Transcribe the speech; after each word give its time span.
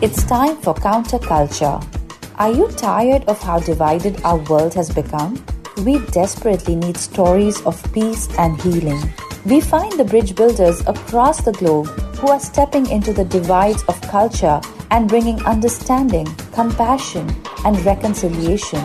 It's 0.00 0.22
time 0.22 0.56
for 0.58 0.74
counterculture. 0.76 1.82
Are 2.36 2.52
you 2.52 2.68
tired 2.68 3.24
of 3.24 3.42
how 3.42 3.58
divided 3.58 4.22
our 4.22 4.36
world 4.48 4.72
has 4.74 4.90
become? 4.90 5.44
We 5.84 5.98
desperately 6.12 6.76
need 6.76 6.96
stories 6.96 7.60
of 7.66 7.82
peace 7.92 8.28
and 8.38 8.62
healing. 8.62 9.12
We 9.44 9.60
find 9.60 9.98
the 9.98 10.04
bridge 10.04 10.36
builders 10.36 10.86
across 10.86 11.40
the 11.40 11.50
globe 11.50 11.88
who 12.18 12.28
are 12.28 12.38
stepping 12.38 12.88
into 12.90 13.12
the 13.12 13.24
divides 13.24 13.82
of 13.88 14.00
culture 14.02 14.60
and 14.92 15.08
bringing 15.08 15.44
understanding, 15.44 16.26
compassion, 16.52 17.34
and 17.64 17.84
reconciliation. 17.84 18.84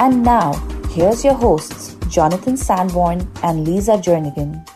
And 0.00 0.24
now, 0.24 0.54
here's 0.90 1.24
your 1.24 1.34
hosts, 1.34 1.94
Jonathan 2.08 2.56
Sanborn 2.56 3.30
and 3.44 3.64
Lisa 3.64 3.92
Jernigan. 3.92 4.67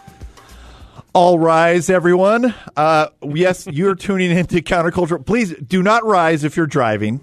All 1.15 1.39
rise, 1.39 1.91
everyone. 1.91 2.55
Uh, 2.77 3.09
yes, 3.23 3.67
you're 3.67 3.95
tuning 3.95 4.31
into 4.31 4.57
counterculture. 4.57 5.25
Please 5.25 5.55
do 5.59 5.83
not 5.83 6.05
rise 6.07 6.43
if 6.45 6.57
you're 6.57 6.67
driving. 6.67 7.21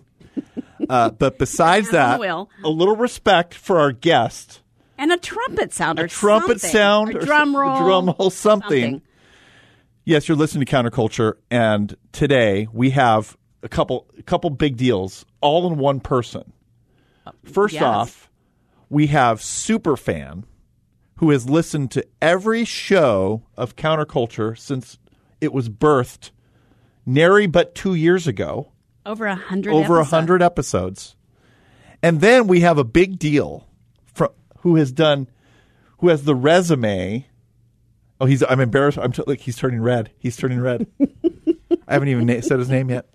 Uh, 0.88 1.10
but 1.10 1.38
besides 1.40 1.90
Hands 1.90 1.96
on 1.98 2.10
the 2.12 2.12
that, 2.14 2.20
wheel. 2.20 2.50
a 2.64 2.70
little 2.70 2.96
respect 2.96 3.54
for 3.54 3.80
our 3.80 3.92
guest. 3.92 4.62
and 4.98 5.12
a 5.12 5.18
trumpet 5.18 5.74
sound 5.74 6.00
or 6.00 6.08
Trumpet 6.08 6.62
something. 6.62 6.70
sound, 6.72 7.16
or 7.16 7.20
drum 7.20 7.56
roll, 7.56 7.80
drum 7.80 8.16
roll, 8.18 8.30
something. 8.30 9.02
Yes, 10.06 10.28
you're 10.28 10.38
listening 10.38 10.66
to 10.66 10.72
counterculture, 10.72 11.34
and 11.52 11.96
today 12.12 12.68
we 12.72 12.92
have 12.92 13.38
a 13.62 13.70
couple, 13.70 14.08
a 14.18 14.24
couple 14.24 14.50
big 14.52 14.78
deals, 14.78 15.26
all 15.42 15.72
in 15.72 15.78
one 15.78 16.00
person. 16.00 16.54
First 17.44 17.76
yes. 17.76 17.84
off, 17.84 18.30
we 18.90 19.08
have 19.08 19.40
Superfan, 19.42 20.44
who 21.20 21.30
has 21.32 21.50
listened 21.50 21.92
to 21.92 22.06
every 22.22 22.66
show 22.66 23.44
of 23.58 23.76
counterculture 23.76 24.58
since 24.58 24.98
it 25.42 25.54
was 25.54 25.70
birthed, 25.70 26.32
nary 27.06 27.46
but 27.48 27.76
two 27.76 27.94
years 27.94 28.26
ago, 28.28 28.72
Over 29.06 29.26
a 29.28 29.36
hundred. 29.36 29.74
over 29.74 29.96
a 29.96 30.00
episodes. 30.00 30.10
hundred 30.12 30.42
episodes, 30.42 31.16
and 32.02 32.20
then 32.22 32.48
we 32.48 32.62
have 32.62 32.78
a 32.78 32.84
big 32.84 33.20
deal 33.20 33.68
from 34.06 34.30
who 34.60 34.76
has 34.78 34.92
done, 34.92 35.28
who 36.00 36.08
has 36.10 36.24
the 36.24 36.36
resume. 36.36 37.26
Oh, 38.22 38.26
he's. 38.26 38.44
I'm 38.44 38.60
embarrassed. 38.60 38.98
I'm 38.98 39.14
t- 39.14 39.24
like 39.28 39.40
he's 39.40 39.56
turning 39.56 39.82
red. 39.82 40.12
He's 40.20 40.36
turning 40.36 40.60
red. 40.60 40.88
I 41.88 41.94
haven't 41.94 42.10
even 42.10 42.26
na- 42.28 42.42
said 42.42 42.60
his 42.60 42.70
name 42.70 42.90
yet. 42.90 43.08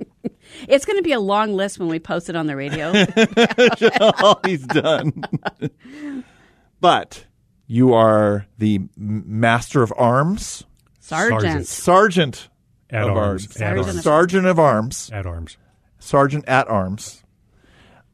It's 0.66 0.84
going 0.86 0.96
to 0.98 1.02
be 1.02 1.12
a 1.12 1.20
long 1.20 1.54
list 1.54 1.78
when 1.78 1.88
we 1.88 1.98
post 2.00 2.28
it 2.30 2.36
on 2.36 2.46
the 2.46 2.56
radio. 2.56 2.88
all 2.88 4.14
oh, 4.22 4.40
he's 4.46 4.66
done. 4.66 5.22
but 6.80 7.24
you 7.66 7.92
are 7.94 8.46
the 8.58 8.80
master 8.96 9.82
of 9.82 9.92
arms, 9.96 10.64
Sergeant. 11.00 11.66
sergeant 11.66 12.48
At 12.90 13.04
of 13.04 13.16
arms. 13.16 13.18
arms, 13.18 13.44
At 13.46 13.52
Sergeant 13.52 13.86
arms. 13.86 13.96
of- 13.96 14.02
sergeant 14.02 14.46
of 14.46 14.58
arms, 14.58 15.10
At 15.12 15.26
arms. 15.26 15.56
sergeant 15.98 16.44
at 16.48 16.68
arms 16.68 17.22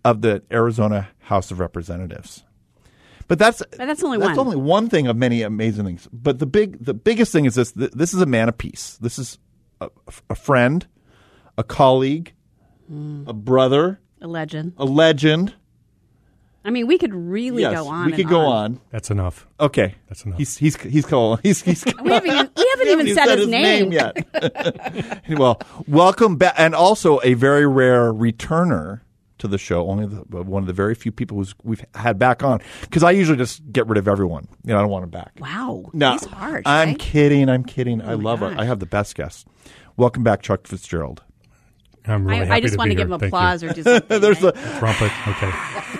of 0.04 0.22
the 0.22 0.42
Arizona 0.50 1.08
House 1.20 1.50
of 1.50 1.60
Representatives. 1.60 2.44
But 3.28 3.38
that's 3.38 3.58
But 3.76 3.78
that's 3.86 4.02
only 4.02 4.18
that's 4.18 4.36
one. 4.36 4.46
only 4.46 4.56
one 4.56 4.88
thing 4.88 5.06
of 5.06 5.16
many 5.16 5.42
amazing 5.42 5.84
things. 5.84 6.08
But 6.12 6.38
the 6.40 6.46
big 6.46 6.84
the 6.84 6.94
biggest 6.94 7.30
thing 7.32 7.44
is 7.44 7.54
this: 7.54 7.70
th- 7.72 7.92
this 7.92 8.12
is 8.12 8.20
a 8.20 8.26
man 8.26 8.48
of 8.48 8.58
peace. 8.58 8.98
This 9.00 9.18
is 9.20 9.38
a, 9.80 9.88
a 10.28 10.34
friend, 10.34 10.84
a 11.56 11.62
colleague, 11.62 12.32
Hmm. 12.88 13.22
a 13.28 13.32
brother, 13.32 14.00
a 14.20 14.26
legend. 14.26 14.72
a 14.78 14.84
legend. 14.84 15.54
I 16.64 16.70
mean, 16.70 16.86
we 16.86 16.98
could 16.98 17.14
really 17.14 17.62
yes, 17.62 17.74
go 17.74 17.88
on. 17.88 18.06
we 18.06 18.12
and 18.12 18.16
could 18.22 18.28
go 18.28 18.40
on. 18.40 18.80
That's 18.90 19.10
enough. 19.10 19.46
Okay, 19.58 19.94
That's 20.08 20.24
enough. 20.26 20.36
He's 20.38 20.58
he's 20.58 20.76
he's 20.82 21.06
calling. 21.06 21.40
He's 21.42 21.62
he's. 21.62 21.84
We 21.84 22.10
haven't 22.10 22.30
even, 22.30 22.50
we 22.56 22.66
haven't 22.70 22.88
even 22.88 23.14
said, 23.14 23.38
his, 23.38 23.48
name. 23.48 23.92
yet. 23.92 25.22
well, 25.38 25.58
welcome 25.88 26.36
back, 26.36 26.54
and 26.58 26.74
also 26.74 27.18
a 27.24 27.32
very 27.34 27.66
rare 27.66 28.12
returner 28.12 29.00
to 29.38 29.48
the 29.48 29.56
show. 29.56 29.88
Only 29.88 30.04
the, 30.06 30.16
one 30.42 30.62
of 30.62 30.66
the 30.66 30.74
very 30.74 30.94
few 30.94 31.10
people 31.10 31.38
who's 31.38 31.54
we've 31.62 31.82
had 31.94 32.18
back 32.18 32.42
on 32.42 32.60
because 32.82 33.02
I 33.02 33.12
usually 33.12 33.38
just 33.38 33.72
get 33.72 33.86
rid 33.86 33.96
of 33.96 34.06
everyone. 34.06 34.46
You 34.64 34.74
know, 34.74 34.78
I 34.78 34.82
don't 34.82 34.90
want 34.90 35.04
them 35.04 35.10
back. 35.10 35.32
Wow, 35.40 35.86
No, 35.94 36.12
he's 36.12 36.26
harsh. 36.26 36.64
I'm 36.66 36.88
right? 36.90 36.98
kidding. 36.98 37.48
I'm 37.48 37.64
kidding. 37.64 38.02
Oh 38.02 38.06
I 38.06 38.12
Oh 38.12 38.16
my 38.18 38.22
love 38.22 38.42
it. 38.42 38.58
I 38.58 38.66
have 38.66 38.80
the 38.80 38.86
best 38.86 39.14
guests. 39.14 39.46
Welcome 39.96 40.22
back, 40.24 40.42
Chuck 40.42 40.66
Fitzgerald. 40.66 41.22
I'm 42.06 42.26
really 42.26 42.40
I, 42.42 42.44
happy 42.44 42.52
I 42.56 42.60
just 42.60 42.74
to 42.74 42.78
want 42.78 42.88
be 42.90 42.96
to 42.96 43.02
give 43.02 43.08
here. 43.08 43.16
him 43.16 43.24
applause 43.24 43.62
or 43.64 43.72
do 43.72 43.82
something. 43.84 44.20
There's 44.20 44.42
right? 44.42 44.54
the 44.54 44.60
Trumpet. 44.78 45.10
Okay. 45.28 45.99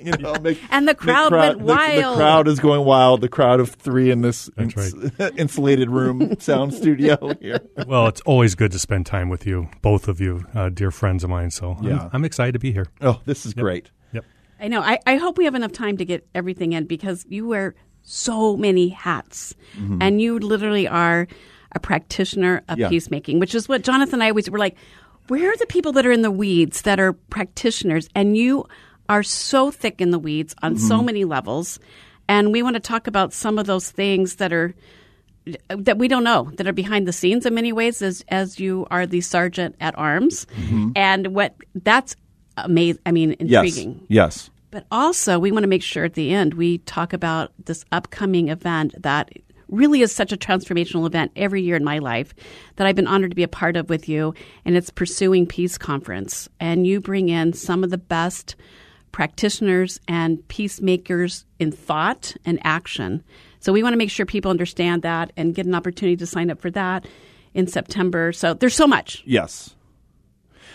you 0.04 0.12
know, 0.18 0.34
make- 0.40 0.60
and 0.70 0.86
the 0.88 0.94
crowd 0.94 1.32
went 1.32 1.58
the- 1.58 1.64
wild. 1.64 2.14
The, 2.14 2.18
crowd 2.18 2.48
is 2.48 2.60
going 2.60 2.84
wild. 2.84 3.20
The 3.20 3.28
crowd 3.28 3.60
of 3.60 3.70
three 3.70 4.10
in 4.10 4.22
this 4.22 4.50
That's 4.56 4.76
ins- 4.76 5.20
insulated 5.36 5.90
room 5.90 6.36
sound 6.38 6.74
studio 6.74 7.34
here. 7.40 7.60
Well, 7.86 8.06
it's 8.08 8.20
always 8.22 8.54
good 8.54 8.72
to 8.72 8.78
spend 8.78 9.06
time 9.06 9.28
with 9.28 9.46
you, 9.46 9.68
both 9.82 10.08
of 10.08 10.20
you, 10.20 10.44
uh, 10.54 10.68
dear 10.70 10.90
friends 10.90 11.22
of 11.24 11.30
mine. 11.30 11.50
So 11.50 11.76
Yeah. 11.82 12.02
I'm, 12.04 12.10
I'm 12.14 12.24
excited 12.24 12.52
to 12.52 12.58
be 12.58 12.72
here. 12.72 12.86
Oh, 13.00 13.20
this 13.26 13.46
is 13.46 13.54
great. 13.54 13.90
Yep. 14.12 14.24
I 14.60 14.68
know. 14.68 14.80
I, 14.80 14.98
I 15.06 15.16
hope 15.16 15.38
we 15.38 15.44
have 15.44 15.54
enough 15.54 15.72
time 15.72 15.96
to 15.98 16.04
get 16.04 16.26
everything 16.34 16.72
in 16.72 16.86
because 16.86 17.24
you 17.28 17.46
wear 17.46 17.74
so 18.02 18.56
many 18.56 18.88
hats, 18.88 19.54
Mm-hmm. 19.76 19.98
and 20.00 20.20
you 20.22 20.38
literally 20.38 20.86
are 20.88 21.28
a 21.72 21.80
practitioner 21.80 22.62
of 22.68 22.78
Yeah. 22.78 22.88
peacemaking, 22.88 23.38
which 23.40 23.54
is 23.54 23.68
what 23.68 23.82
Jonathan 23.82 24.14
and 24.14 24.22
I 24.24 24.28
always 24.30 24.48
were 24.50 24.58
like. 24.58 24.76
Where 25.28 25.50
are 25.50 25.56
the 25.56 25.66
people 25.66 25.90
that 25.92 26.06
are 26.06 26.12
in 26.12 26.22
the 26.22 26.30
weeds 26.30 26.82
that 26.82 27.00
are 27.00 27.12
practitioners? 27.12 28.08
And 28.14 28.36
you 28.36 28.64
are 29.08 29.22
so 29.22 29.70
thick 29.70 30.00
in 30.00 30.10
the 30.10 30.18
weeds 30.18 30.54
on 30.62 30.76
so 30.78 30.96
Mm-hmm. 30.96 31.06
many 31.06 31.24
levels, 31.24 31.78
and 32.28 32.52
we 32.52 32.62
want 32.62 32.74
to 32.74 32.80
talk 32.80 33.06
about 33.06 33.32
some 33.32 33.58
of 33.58 33.66
those 33.66 33.90
things 33.90 34.36
that 34.36 34.52
are 34.52 34.74
that 35.68 35.96
we 35.96 36.08
don't 36.08 36.24
know 36.24 36.50
that 36.56 36.66
are 36.66 36.72
behind 36.72 37.06
the 37.06 37.12
scenes 37.12 37.46
in 37.46 37.54
many 37.54 37.72
ways 37.72 38.02
as 38.02 38.24
as 38.28 38.58
you 38.58 38.84
are 38.90 39.06
the 39.06 39.20
sergeant 39.20 39.76
at 39.80 39.96
arms 39.96 40.44
and 40.96 41.28
what 41.28 41.54
that's 41.84 42.16
amazing 42.56 43.00
i 43.06 43.12
mean 43.12 43.30
Mm-hmm. 43.30 43.46
Yes. 43.46 43.64
intriguing 43.64 44.06
Yes. 44.08 44.50
but 44.72 44.86
also 44.90 45.38
we 45.38 45.52
want 45.52 45.62
to 45.62 45.68
make 45.68 45.84
sure 45.84 46.04
at 46.04 46.14
the 46.14 46.32
end 46.34 46.54
we 46.54 46.78
talk 46.78 47.12
about 47.12 47.52
this 47.64 47.84
upcoming 47.92 48.48
event 48.48 49.00
that 49.00 49.30
really 49.68 50.00
is 50.02 50.10
such 50.12 50.32
a 50.32 50.36
transformational 50.36 51.06
event 51.06 51.30
every 51.36 51.62
year 51.62 51.76
in 51.76 51.84
my 51.84 51.98
life 52.00 52.34
that 52.74 52.88
I've 52.88 52.96
been 52.96 53.06
honored 53.06 53.30
to 53.30 53.36
be 53.36 53.42
a 53.44 53.48
part 53.48 53.76
of 53.76 53.88
with 53.88 54.08
you 54.08 54.34
and 54.64 54.76
it's 54.76 54.90
Pursuing 54.90 55.46
Peace 55.46 55.78
Conference 55.78 56.48
and 56.58 56.88
you 56.88 57.00
bring 57.00 57.28
in 57.28 57.52
some 57.52 57.84
of 57.84 57.90
the 57.90 57.98
best 57.98 58.56
practitioners 59.16 59.98
and 60.06 60.46
peacemakers 60.48 61.46
in 61.58 61.72
thought 61.72 62.36
and 62.44 62.60
action. 62.64 63.24
So 63.60 63.72
we 63.72 63.82
want 63.82 63.94
to 63.94 63.96
make 63.96 64.10
sure 64.10 64.26
people 64.26 64.50
understand 64.50 65.00
that 65.04 65.32
and 65.38 65.54
get 65.54 65.64
an 65.64 65.74
opportunity 65.74 66.18
to 66.18 66.26
sign 66.26 66.50
up 66.50 66.60
for 66.60 66.70
that 66.72 67.06
in 67.54 67.66
September. 67.66 68.30
So 68.34 68.52
there's 68.52 68.74
so 68.74 68.86
much. 68.86 69.22
Yes. 69.24 69.74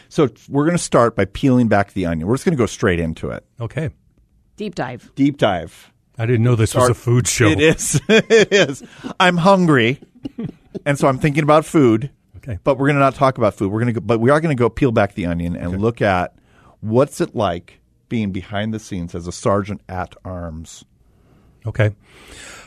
So 0.09 0.27
we're 0.49 0.63
going 0.63 0.75
to 0.75 0.83
start 0.83 1.15
by 1.15 1.25
peeling 1.25 1.67
back 1.67 1.93
the 1.93 2.07
onion. 2.07 2.27
We're 2.27 2.33
just 2.33 2.45
going 2.45 2.57
to 2.57 2.57
go 2.57 2.65
straight 2.65 2.99
into 2.99 3.29
it. 3.29 3.45
Okay. 3.59 3.91
Deep 4.55 4.73
dive. 4.73 5.11
Deep 5.13 5.37
dive. 5.37 5.91
I 6.17 6.25
didn't 6.25 6.41
know 6.41 6.55
this 6.55 6.73
was 6.73 6.89
a 6.89 6.95
food 6.95 7.27
show. 7.27 7.47
It 7.47 7.59
is. 7.59 8.01
it 8.09 8.51
is. 8.51 8.83
I'm 9.19 9.37
hungry, 9.37 10.01
and 10.83 10.97
so 10.97 11.07
I'm 11.07 11.19
thinking 11.19 11.43
about 11.43 11.63
food. 11.63 12.09
Okay. 12.37 12.57
But 12.63 12.79
we're 12.79 12.87
going 12.87 12.95
to 12.95 13.01
not 13.01 13.13
talk 13.13 13.37
about 13.37 13.53
food. 13.53 13.71
We're 13.71 13.81
going 13.81 13.93
to, 13.93 13.99
go, 13.99 14.03
but 14.03 14.19
we 14.19 14.31
are 14.31 14.41
going 14.41 14.55
to 14.55 14.59
go 14.59 14.67
peel 14.67 14.91
back 14.91 15.13
the 15.13 15.27
onion 15.27 15.55
and 15.55 15.79
look 15.79 16.01
at 16.01 16.35
what's 16.79 17.21
it 17.21 17.35
like 17.35 17.80
being 18.11 18.31
behind 18.33 18.73
the 18.73 18.79
scenes 18.79 19.15
as 19.15 19.25
a 19.25 19.31
sergeant 19.31 19.79
at 19.87 20.13
arms. 20.25 20.83
Okay. 21.65 21.95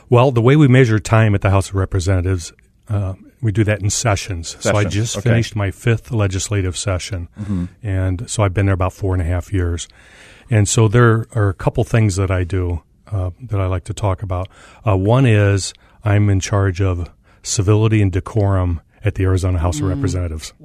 Well, 0.08 0.30
the 0.30 0.40
way 0.40 0.56
we 0.56 0.68
measure 0.68 0.98
time 0.98 1.34
at 1.34 1.42
the 1.42 1.50
House 1.50 1.68
of 1.68 1.74
Representatives, 1.74 2.50
uh, 2.88 3.12
we 3.42 3.52
do 3.52 3.62
that 3.64 3.82
in 3.82 3.90
sessions. 3.90 4.56
So 4.60 4.74
I 4.74 4.84
just 4.84 5.18
okay. 5.18 5.28
finished 5.28 5.54
my 5.54 5.70
fifth 5.70 6.10
legislative 6.10 6.78
session, 6.78 7.28
and 7.82 8.28
so 8.28 8.42
I've 8.42 8.54
been 8.54 8.64
there 8.64 8.74
about 8.74 8.94
four 8.94 9.12
and 9.12 9.20
a 9.20 9.26
half 9.26 9.52
years. 9.52 9.86
And 10.48 10.66
so 10.66 10.88
there 10.88 11.26
are 11.34 11.50
a 11.50 11.54
couple 11.54 11.84
things 11.84 12.16
that 12.16 12.30
I 12.30 12.44
do 12.44 12.82
uh, 13.12 13.30
that 13.42 13.60
I 13.60 13.66
like 13.66 13.84
to 13.84 13.94
talk 13.94 14.22
about. 14.22 14.48
Uh, 14.86 14.96
one 14.96 15.26
is 15.26 15.74
I'm 16.04 16.30
in 16.30 16.40
charge 16.40 16.80
of 16.80 17.10
civility 17.42 18.00
and 18.00 18.10
decorum 18.10 18.80
at 19.04 19.14
the 19.16 19.24
Arizona 19.24 19.58
House 19.58 19.80
of 19.80 19.86
Representatives. 19.86 20.52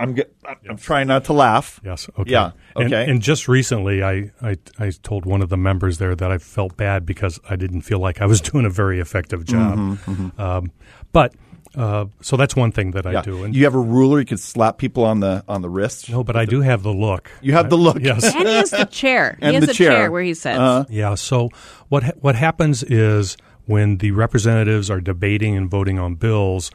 I'm 0.00 0.14
get, 0.14 0.34
I'm 0.68 0.76
trying 0.78 1.06
not 1.08 1.24
to 1.26 1.32
laugh. 1.34 1.80
Yes. 1.84 2.08
Okay. 2.18 2.30
Yeah, 2.30 2.52
And- 2.76 2.86
okay. 2.92 3.10
And, 3.10 3.20
just 3.22 3.46
recently, 3.46 4.02
I, 4.02 4.30
I 4.42 4.56
I 4.78 4.90
told 5.02 5.26
one 5.26 5.42
of 5.42 5.48
the 5.50 5.56
members 5.56 5.98
there 5.98 6.14
that 6.16 6.30
I 6.30 6.38
felt 6.38 6.76
bad 6.76 7.04
because 7.06 7.38
I 7.48 7.56
didn't 7.56 7.82
feel 7.82 7.98
like 7.98 8.20
I 8.22 8.26
was 8.26 8.40
doing 8.50 8.64
a 8.66 8.70
very 8.70 9.00
effective 9.00 9.44
job. 9.44 9.98
Um, 10.38 10.72
but 11.12 11.34
uh, 11.76 12.06
so 12.20 12.36
that's 12.36 12.54
one 12.54 12.70
thing 12.70 12.92
that 12.92 13.04
I 13.04 13.20
do. 13.22 13.42
And 13.44 13.54
You 13.54 13.64
have 13.64 13.74
a 13.74 13.78
ruler. 13.80 14.20
You 14.20 14.26
can 14.26 14.38
slap 14.38 14.78
people 14.78 15.04
on 15.04 15.20
the 15.20 15.42
on 15.48 15.60
the 15.60 15.68
wrist. 15.68 16.08
no, 16.08 16.22
but 16.24 16.36
I 16.36 16.44
do 16.44 16.60
have 16.60 16.82
the 16.84 16.92
look. 16.92 17.30
You 17.42 17.52
have 17.54 17.68
the 17.68 17.76
look. 17.76 17.98
Yes. 18.00 18.24
And 18.34 18.46
he 18.48 18.54
has 18.54 18.70
the 18.70 18.84
chair. 18.84 19.36
And 19.42 19.50
he 19.50 19.54
has 19.56 19.66
the 19.66 19.74
chair. 19.74 19.90
chair. 19.90 20.10
where 20.10 20.22
he 20.22 20.34
sits. 20.34 20.58
Uh-huh. 20.58 20.84
Yeah. 20.88 21.16
So 21.16 21.50
what 21.88 22.04
ha- 22.04 22.12
what 22.20 22.34
happens 22.36 22.82
is 22.84 23.36
when 23.66 23.96
the 23.98 24.12
representatives 24.12 24.88
are 24.90 25.00
debating 25.00 25.56
and 25.56 25.68
voting 25.70 25.98
on 25.98 26.14
bills, 26.14 26.70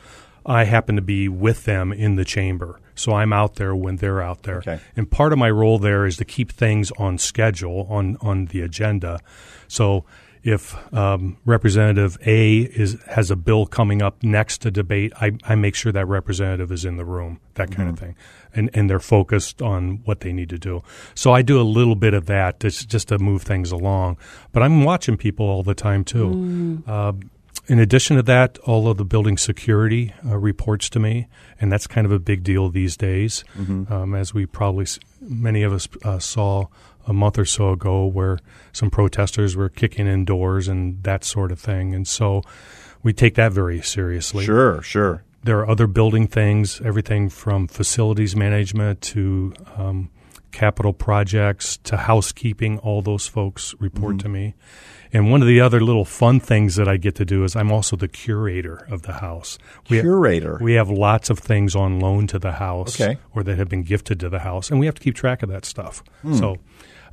I 0.45 0.63
happen 0.63 0.95
to 0.95 1.01
be 1.01 1.27
with 1.27 1.65
them 1.65 1.91
in 1.91 2.15
the 2.15 2.25
chamber. 2.25 2.79
So 2.95 3.13
I'm 3.13 3.31
out 3.31 3.55
there 3.55 3.75
when 3.75 3.97
they're 3.97 4.21
out 4.21 4.43
there. 4.43 4.57
Okay. 4.57 4.79
And 4.95 5.09
part 5.09 5.31
of 5.31 5.39
my 5.39 5.49
role 5.49 5.79
there 5.79 6.05
is 6.05 6.17
to 6.17 6.25
keep 6.25 6.51
things 6.51 6.91
on 6.97 7.17
schedule 7.17 7.87
on 7.89 8.17
on 8.21 8.45
the 8.45 8.61
agenda. 8.61 9.19
So 9.67 10.05
if 10.43 10.93
um, 10.93 11.37
Representative 11.45 12.17
A 12.25 12.59
is 12.59 12.97
has 13.07 13.29
a 13.29 13.35
bill 13.35 13.65
coming 13.65 14.01
up 14.01 14.23
next 14.23 14.59
to 14.59 14.71
debate, 14.71 15.11
I, 15.19 15.31
I 15.43 15.55
make 15.55 15.75
sure 15.75 15.91
that 15.91 16.07
representative 16.07 16.71
is 16.71 16.85
in 16.85 16.97
the 16.97 17.05
room, 17.05 17.39
that 17.55 17.71
kind 17.71 17.89
of 17.89 17.99
thing, 17.99 18.15
and 18.53 18.69
and 18.73 18.89
they're 18.89 18.99
focused 18.99 19.61
on 19.61 20.01
what 20.05 20.21
they 20.21 20.31
need 20.31 20.49
to 20.49 20.57
do. 20.57 20.81
So 21.13 21.33
I 21.33 21.41
do 21.41 21.59
a 21.59 21.63
little 21.63 21.95
bit 21.95 22.13
of 22.13 22.25
that 22.27 22.59
just 22.59 22.87
just 22.87 23.09
to 23.09 23.19
move 23.19 23.43
things 23.43 23.71
along. 23.71 24.17
But 24.51 24.63
I'm 24.63 24.83
watching 24.83 25.17
people 25.17 25.45
all 25.45 25.63
the 25.63 25.75
time 25.75 26.03
too. 26.03 26.83
Uh, 26.87 27.13
in 27.69 27.79
addition 27.79 28.17
to 28.17 28.23
that, 28.23 28.57
all 28.59 28.89
of 28.89 28.97
the 28.97 29.05
building 29.05 29.37
security 29.37 30.13
uh, 30.25 30.37
reports 30.37 30.89
to 30.89 30.99
me, 30.99 31.27
and 31.61 31.71
that's 31.71 31.85
kind 31.85 32.05
of 32.05 32.11
a 32.11 32.19
big 32.19 32.43
deal 32.43 32.69
these 32.69 32.97
days, 32.97 33.43
um, 33.91 34.15
as 34.15 34.33
we 34.33 34.45
probably 34.45 34.87
many 35.21 35.61
of 35.61 35.71
us 35.71 35.87
uh, 36.03 36.17
saw 36.17 36.65
a 37.05 37.13
month 37.13 37.37
or 37.37 37.45
so 37.45 37.71
ago, 37.71 38.05
where 38.05 38.39
some 38.71 38.89
protesters 38.89 39.55
were 39.55 39.69
kicking 39.69 40.07
in 40.07 40.25
doors 40.25 40.67
and 40.67 41.03
that 41.03 41.23
sort 41.23 41.51
of 41.51 41.59
thing, 41.59 41.93
and 41.93 42.07
so 42.07 42.41
we 43.03 43.13
take 43.13 43.35
that 43.35 43.53
very 43.53 43.81
seriously. 43.81 44.43
Sure, 44.43 44.81
sure. 44.81 45.23
There 45.43 45.59
are 45.59 45.69
other 45.69 45.87
building 45.87 46.27
things, 46.27 46.81
everything 46.81 47.29
from 47.29 47.67
facilities 47.67 48.35
management 48.35 49.01
to 49.13 49.53
um, 49.77 50.09
capital 50.51 50.93
projects 50.93 51.77
to 51.83 51.97
housekeeping. 51.97 52.77
All 52.79 53.01
those 53.01 53.27
folks 53.27 53.75
report 53.79 54.15
Mm-hmm. 54.17 54.17
to 54.19 54.29
me. 54.29 54.53
And 55.11 55.31
one 55.31 55.41
of 55.41 55.47
the 55.47 55.59
other 55.59 55.79
little 55.81 56.05
fun 56.05 56.39
things 56.39 56.75
that 56.75 56.87
I 56.87 56.97
get 56.97 57.15
to 57.15 57.25
do 57.25 57.43
is 57.43 57.55
I'm 57.55 57.71
also 57.71 57.95
the 57.95 58.07
curator 58.07 58.85
of 58.91 59.01
the 59.01 59.13
house. 59.13 59.57
We 59.89 60.01
Curator. 60.01 60.59
we 60.61 60.73
have 60.73 60.89
lots 60.91 61.31
of 61.31 61.39
things 61.39 61.75
on 61.75 61.99
loan 61.99 62.27
to 62.27 62.37
the 62.37 62.51
house 62.53 63.01
Okay. 63.01 63.17
or 63.33 63.41
that 63.43 63.57
have 63.57 63.69
been 63.69 63.81
gifted 63.81 64.19
to 64.19 64.29
the 64.29 64.39
house, 64.39 64.69
and 64.69 64.79
we 64.79 64.85
have 64.85 64.93
to 64.95 65.01
keep 65.01 65.15
track 65.15 65.41
of 65.41 65.49
that 65.49 65.65
stuff. 65.65 66.03
Hmm. 66.21 66.35
So 66.35 66.57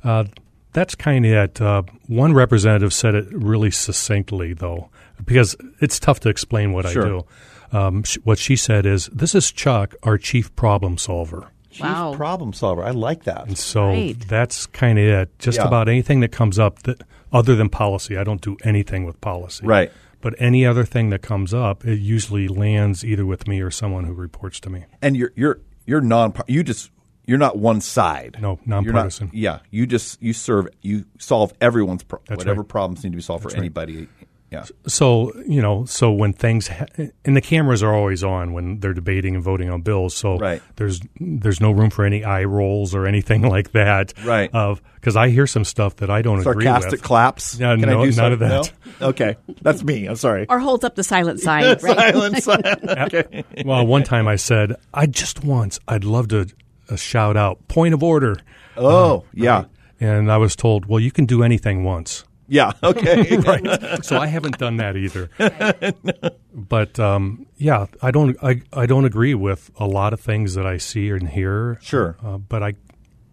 uh, 0.03 0.25
that's 0.73 0.93
kind 0.93 1.25
of 1.25 1.31
it. 1.31 1.59
Uh, 1.59 1.81
one 2.05 2.33
representative 2.33 2.93
said 2.93 3.15
it 3.15 3.25
really 3.31 3.71
succinctly, 3.71 4.53
though, 4.53 4.89
because 5.25 5.55
it's 5.81 5.99
tough 5.99 6.19
to 6.19 6.29
explain 6.29 6.73
what 6.73 6.87
Sure. 6.87 7.03
I 7.03 7.07
do. 7.09 7.25
Um, 7.71 8.03
sh- 8.03 8.19
what 8.23 8.37
she 8.37 8.55
said 8.55 8.85
is, 8.85 9.07
"This 9.11 9.33
is 9.33 9.51
Chuck, 9.51 9.95
our 10.03 10.19
chief 10.19 10.55
problem 10.55 10.99
solver." 10.99 11.47
Chief 11.77 11.85
Wow. 11.85 12.13
problem 12.15 12.53
solver. 12.53 12.83
I 12.83 12.91
like 12.91 13.23
that. 13.23 13.47
And 13.47 13.57
so 13.57 13.87
Right. 13.87 14.15
that's 14.27 14.65
kind 14.67 14.97
of 14.99 15.05
it. 15.05 15.39
Just 15.39 15.57
Yeah. 15.59 15.67
about 15.67 15.87
anything 15.87 16.19
that 16.21 16.31
comes 16.31 16.57
up 16.59 16.83
that 16.83 17.01
other 17.31 17.55
than 17.55 17.69
policy, 17.69 18.17
I 18.17 18.23
don't 18.23 18.41
do 18.41 18.57
anything 18.63 19.05
with 19.05 19.19
policy. 19.21 19.65
Right. 19.65 19.91
But 20.21 20.33
any 20.39 20.65
other 20.65 20.83
thing 20.83 21.09
that 21.11 21.21
comes 21.21 21.53
up, 21.53 21.85
it 21.85 21.99
usually 21.99 22.47
lands 22.47 23.05
either 23.05 23.25
with 23.25 23.47
me 23.47 23.61
or 23.61 23.69
someone 23.69 24.05
who 24.05 24.13
reports 24.13 24.59
to 24.61 24.69
me. 24.69 24.85
And 25.01 25.15
you're 25.15 25.31
you're 25.35 25.59
you're 25.85 26.01
non 26.01 26.33
you 26.47 26.63
just 26.63 26.89
you're 27.27 27.37
not 27.37 27.57
one 27.57 27.81
side. 27.81 28.37
No, 28.41 28.59
You're 28.65 28.75
not- 28.77 28.83
nonpartisan. 28.85 29.29
yeah, 29.33 29.59
you 29.69 29.85
just 29.85 30.21
you 30.21 30.33
serve 30.33 30.67
you 30.81 31.05
solve 31.19 31.53
everyone's 31.61 32.03
pro- 32.03 32.19
whatever 32.29 32.61
right. 32.61 32.67
problems 32.69 33.03
need 33.03 33.11
to 33.11 33.15
be 33.17 33.21
solved 33.21 33.43
for 33.43 33.55
anybody. 33.55 34.07
Yeah. 34.49 34.63
So 34.87 35.33
you 35.45 35.61
know, 35.61 35.83
so 35.85 36.09
when 36.11 36.31
things 36.31 36.69
ha- 36.69 36.85
and 37.25 37.35
the 37.35 37.41
cameras 37.41 37.83
are 37.83 37.93
always 37.93 38.23
on 38.23 38.53
when 38.53 38.79
they're 38.79 38.93
debating 38.93 39.35
and 39.35 39.43
voting 39.43 39.69
on 39.69 39.81
bills, 39.81 40.15
so 40.15 40.37
Right. 40.37 40.61
there's 40.77 41.01
there's 41.19 41.59
no 41.59 41.71
room 41.71 41.89
for 41.89 42.05
any 42.05 42.23
eye 42.23 42.45
rolls 42.45 42.95
or 42.95 43.05
anything 43.07 43.41
like 43.49 43.73
that. 43.73 44.13
Right. 44.23 44.49
Of 44.53 44.81
because 44.95 45.17
I 45.17 45.29
hear 45.29 45.47
some 45.47 45.65
stuff 45.65 45.97
that 45.97 46.09
I 46.09 46.21
don't 46.21 46.39
agree 46.39 46.55
with. 46.55 46.63
Sarcastic 46.65 47.01
claps. 47.01 47.59
Yeah, 47.59 47.75
Can 47.75 47.89
no- 47.89 47.99
I 48.01 48.05
do 48.05 48.05
none 48.05 48.13
some- 48.13 48.31
of 48.33 48.39
that. 48.39 48.71
No? 49.01 49.07
Okay, 49.09 49.35
that's 49.61 49.83
me. 49.83 50.05
I'm 50.05 50.15
sorry. 50.15 50.45
Or 50.49 50.59
holds 50.59 50.83
up 50.85 50.95
the 50.95 51.03
silent 51.03 51.41
sign, 51.41 51.63
right? 51.81 51.81
Silence. 51.81 52.47
okay. 52.87 53.43
well, 53.65 53.85
one 53.85 54.03
time 54.03 54.27
I 54.29 54.37
said, 54.37 54.75
I 54.93 55.07
just 55.07 55.43
once, 55.43 55.77
I'd 55.89 56.03
love 56.05 56.29
to 56.29 56.47
uh, 56.89 56.95
shout 56.95 57.35
out 57.35 57.67
point 57.67 57.93
of 57.93 58.01
order, 58.01 58.37
Oh, 58.77 59.25
yeah, 59.33 59.65
and 59.99 60.31
I 60.31 60.37
was 60.37 60.55
told, 60.55 60.85
well, 60.85 60.99
you 61.01 61.11
can 61.11 61.25
do 61.25 61.43
anything 61.43 61.83
once. 61.83 62.23
Yeah. 62.47 62.71
Okay. 62.83 63.37
right. 63.45 64.05
So 64.05 64.17
I 64.17 64.27
haven't 64.27 64.57
done 64.57 64.77
that 64.77 64.95
either. 64.95 65.29
But 66.57 66.99
um, 66.99 67.45
yeah, 67.57 67.85
I 68.01 68.09
don't. 68.09 68.35
I, 68.41 68.61
I 68.73 68.87
don't 68.87 69.05
agree 69.05 69.35
with 69.35 69.69
a 69.77 69.85
lot 69.85 70.11
of 70.11 70.19
things 70.19 70.55
that 70.55 70.65
I 70.65 70.77
see 70.77 71.11
and 71.11 71.29
hear. 71.29 71.77
Sure. 71.83 72.17
Uh, 72.23 72.39
but 72.39 72.63
I, 72.63 72.73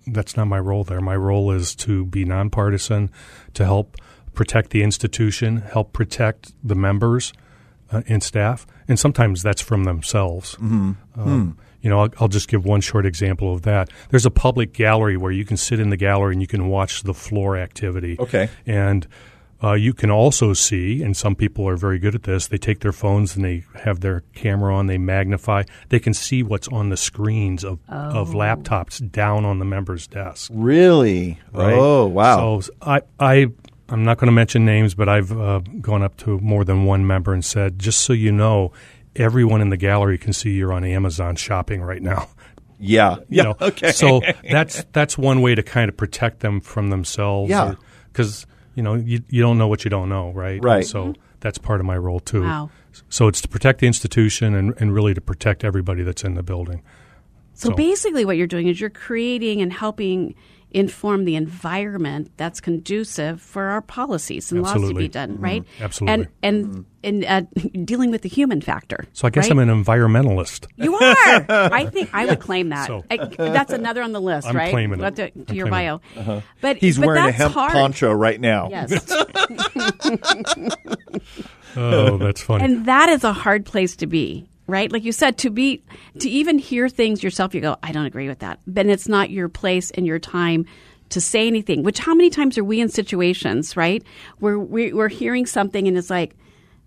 that's 0.07 0.37
not 0.37 0.45
my 0.45 0.59
role 0.59 0.85
there. 0.85 1.01
My 1.01 1.17
role 1.17 1.51
is 1.51 1.75
to 1.77 2.05
be 2.05 2.27
nonpartisan, 2.27 3.11
to 3.55 3.65
help 3.65 3.97
protect 4.35 4.71
the 4.71 4.83
institution, 4.83 5.63
help 5.63 5.95
protect 5.95 6.53
the 6.63 6.75
members 6.75 7.33
uh, 7.91 8.03
and 8.09 8.23
staff, 8.23 8.67
and 8.89 8.99
sometimes 8.99 9.43
that's 9.43 9.63
from 9.63 9.85
themselves. 9.85 10.57
Mm-hmm. 10.57 10.93
Um, 11.19 11.59
You 11.85 11.91
know, 11.91 12.01
I'll, 12.01 12.09
I'll 12.19 12.29
just 12.29 12.49
give 12.49 12.65
one 12.65 12.81
short 12.81 13.05
example 13.05 13.53
of 13.53 13.63
that. 13.63 13.91
There's 14.09 14.25
a 14.25 14.31
public 14.31 14.73
gallery 14.73 15.19
where 15.19 15.31
you 15.31 15.45
can 15.45 15.59
sit 15.59 15.79
in 15.79 15.91
the 15.91 15.99
gallery 15.99 16.33
and 16.33 16.41
you 16.41 16.49
can 16.49 16.69
watch 16.69 17.03
the 17.03 17.13
floor 17.13 17.59
activity. 17.59 18.17
Okay. 18.19 18.49
And 18.65 19.07
uh, 19.63 19.75
you 19.75 19.93
can 19.93 20.11
also 20.11 20.55
see, 20.55 21.03
and 21.03 21.15
some 21.15 21.35
people 21.35 21.69
are 21.69 21.77
very 21.77 21.99
good 21.99 22.15
at 22.15 22.23
this, 22.23 22.47
they 22.47 22.57
take 22.57 22.81
their 22.81 22.93
phones 22.93 23.37
and 23.37 23.45
they 23.45 23.65
have 23.83 24.01
their 24.01 24.23
camera 24.35 24.75
on, 24.75 24.87
they 24.87 24.97
magnify. 24.97 25.65
They 25.91 25.99
can 25.99 26.15
see 26.15 26.43
what's 26.43 26.69
on 26.69 26.89
the 26.89 26.97
screens 26.97 27.65
of, 27.65 27.79
of 27.89 28.31
laptops 28.31 29.11
down 29.13 29.45
on 29.45 29.59
the 29.59 29.67
member's 29.67 30.07
desk. 30.07 30.51
really? 30.55 31.39
Right? 31.53 31.75
Oh, 31.75 32.07
wow. 32.07 32.61
So 32.61 32.73
I, 32.81 33.03
I, 33.21 33.49
I'm 33.91 34.05
not 34.05 34.17
going 34.17 34.29
to 34.29 34.33
mention 34.33 34.65
names, 34.65 34.95
but 34.95 35.11
I've 35.11 35.31
uh, 35.33 35.61
gone 35.83 36.03
up 36.03 36.17
to 36.19 36.39
more 36.41 36.65
than 36.65 36.85
one 36.85 37.07
member 37.07 37.35
and 37.35 37.45
said, 37.45 37.79
just 37.79 38.01
so 38.01 38.15
you 38.15 38.33
know, 38.33 38.73
everyone 39.17 39.61
in 39.61 39.71
the 39.71 39.77
gallery 39.77 40.19
can 40.19 40.33
see 40.33 40.51
you're 40.51 40.73
on 40.73 40.85
Amazon 40.85 41.37
shopping 41.37 41.83
right 41.83 42.03
now. 42.03 42.29
yeah. 42.79 43.17
You 43.19 43.25
Yeah. 43.29 43.43
know? 43.45 43.57
Okay. 43.61 43.93
So 43.93 44.21
that's 44.51 44.85
that's 44.93 45.17
one 45.17 45.41
way 45.41 45.55
to 45.55 45.63
kind 45.63 45.89
of 45.89 45.97
protect 45.97 46.41
them 46.41 46.61
from 46.61 46.91
themselves. 46.91 47.51
Yeah. 47.51 47.75
Because 48.13 48.47
you 48.75 48.83
know 48.83 48.95
you 48.95 49.23
you 49.29 49.43
don't 49.43 49.59
know 49.59 49.69
what 49.69 49.85
you 49.85 49.91
don't 49.91 50.09
know, 50.09 50.33
right? 50.33 50.63
Right. 50.63 50.77
And 50.79 50.87
so 50.87 51.03
mm-hmm. 51.05 51.23
that's 51.41 51.59
part 51.59 51.81
of 51.81 51.87
my 51.87 51.97
role 51.97 52.21
too. 52.21 52.43
Wow. 52.43 52.71
So 53.09 53.27
it's 53.29 53.41
to 53.41 53.49
protect 53.49 53.81
the 53.81 53.87
institution 53.87 54.55
and, 54.55 54.75
and 54.79 54.95
really 54.95 55.15
to 55.15 55.21
protect 55.21 55.65
everybody 55.65 56.03
that's 56.03 56.23
in 56.25 56.35
the 56.35 56.43
building. 56.43 56.83
So, 57.55 57.71
So- 57.71 57.75
basically, 57.75 58.25
what 58.25 58.37
you're 58.37 58.47
doing 58.47 58.69
is 58.69 58.81
you're 58.81 58.91
creating 58.91 59.61
and 59.63 59.73
helping 59.73 60.35
inform 60.75 61.25
the 61.25 61.37
environment 61.37 62.33
that's 62.37 62.61
conducive 62.61 63.41
for 63.41 63.67
our 63.67 63.81
policies 63.81 64.51
and 64.51 64.63
laws 64.63 64.75
to 64.75 64.93
be 64.93 65.09
done, 65.09 65.35
mm-hmm. 65.35 65.45
right? 65.45 65.65
Absolutely. 65.81 66.15
And 66.15 66.29
and 66.43 66.67
mm-hmm. 66.67 66.83
and 67.05 67.25
uh, 67.25 67.43
dealing 67.85 68.11
with 68.11 68.23
the 68.23 68.29
human 68.29 68.61
factor. 68.61 69.07
So 69.13 69.27
I 69.27 69.31
guess 69.31 69.45
right? 69.45 69.53
I'm 69.53 69.59
an 69.61 69.85
environmentalist. 69.85 70.67
You 70.77 70.97
are. 70.97 71.47
I 71.49 71.87
think 71.93 72.11
I 72.13 72.27
would 72.27 72.41
claim 72.41 72.71
that. 72.71 72.89
So- 72.89 73.05
I, 73.09 73.17
that's 73.17 73.73
another 73.73 74.03
on 74.03 74.13
the 74.13 74.21
list, 74.21 74.49
I'm 74.49 74.57
right? 74.57 74.71
claiming 74.71 75.01
it. 75.01 75.17
To, 75.17 75.31
to 75.31 75.41
I'm 75.49 75.55
your 75.57 75.69
claiming 75.69 76.01
bio. 76.15 76.21
Uh-huh. 76.21 76.41
But 76.61 76.79
He's 76.79 76.99
but 76.99 77.07
wearing 77.07 77.25
a 77.27 77.33
hemp 77.33 77.55
hard. 77.55 77.73
poncho 77.73 78.13
right 78.13 78.41
now. 78.41 78.69
Yes, 78.71 78.93
Oh, 81.77 82.19
that's 82.19 82.41
funny. 82.41 82.65
and 82.65 82.87
that 82.87 83.09
is 83.09 83.25
a 83.25 83.33
hard 83.33 83.65
place 83.65 83.97
to 83.97 84.07
be, 84.07 84.49
right? 84.67 84.91
Like 84.91 85.05
you 85.05 85.13
said, 85.13 85.39
to 85.39 85.51
be 85.51 85.83
to 86.21 86.29
even 86.29 86.59
hear 86.59 86.89
things 86.89 87.23
yourself, 87.23 87.55
you 87.55 87.61
go, 87.61 87.77
I 87.83 87.93
don't 87.93 88.07
agree 88.07 88.29
with 88.29 88.41
that. 88.41 88.61
Then 88.67 88.91
it's 88.91 89.09
not 89.09 89.31
your 89.31 89.49
place 89.49 89.91
and 89.91 90.07
your 90.07 90.19
time 90.19 90.67
to 91.11 91.21
say 91.21 91.47
anything. 91.47 91.83
Which 91.83 91.99
how 91.99 92.15
many 92.15 92.31
times 92.31 92.57
are 92.59 92.65
we 92.65 92.81
in 92.81 92.89
situations, 92.89 93.77
right, 93.77 94.03
where 94.39 94.59
we, 94.59 94.93
we're 94.93 95.09
hearing 95.09 95.47
something 95.47 95.87
and 95.87 95.97
it's 95.97 96.11
like 96.11 96.37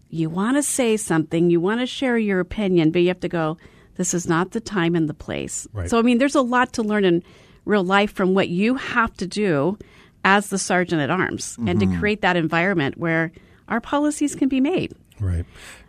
you 0.09 0.29
want 0.29 0.57
to 0.57 0.63
say 0.63 0.97
something, 0.97 1.49
you 1.49 1.59
want 1.59 1.81
to 1.81 1.85
share 1.85 2.17
your 2.17 2.39
opinion, 2.39 2.91
but 2.91 3.01
you 3.01 3.09
have 3.09 3.19
to 3.21 3.29
go. 3.29 3.57
This 3.95 4.13
is 4.13 4.27
not 4.27 4.51
the 4.51 4.61
time 4.61 4.95
and 4.95 5.09
the 5.09 5.13
place. 5.13 5.67
Right. 5.73 5.89
So 5.89 5.99
I 5.99 6.01
mean, 6.01 6.17
there's 6.17 6.35
a 6.35 6.41
lot 6.41 6.73
to 6.73 6.83
learn 6.83 7.03
in 7.03 7.23
real 7.65 7.83
life 7.83 8.13
from 8.13 8.33
what 8.33 8.47
you 8.49 8.75
have 8.75 9.13
to 9.17 9.27
do 9.27 9.77
as 10.23 10.49
the 10.49 10.57
sergeant 10.57 11.01
at 11.01 11.09
arms, 11.09 11.57
and 11.67 11.79
to 11.79 11.85
mm-hmm. 11.85 11.99
create 11.99 12.21
that 12.21 12.35
environment 12.35 12.97
where 12.97 13.31
our 13.69 13.79
policies 13.79 14.35
can 14.35 14.49
be 14.49 14.59
made. 14.59 14.93
Right. 15.21 15.45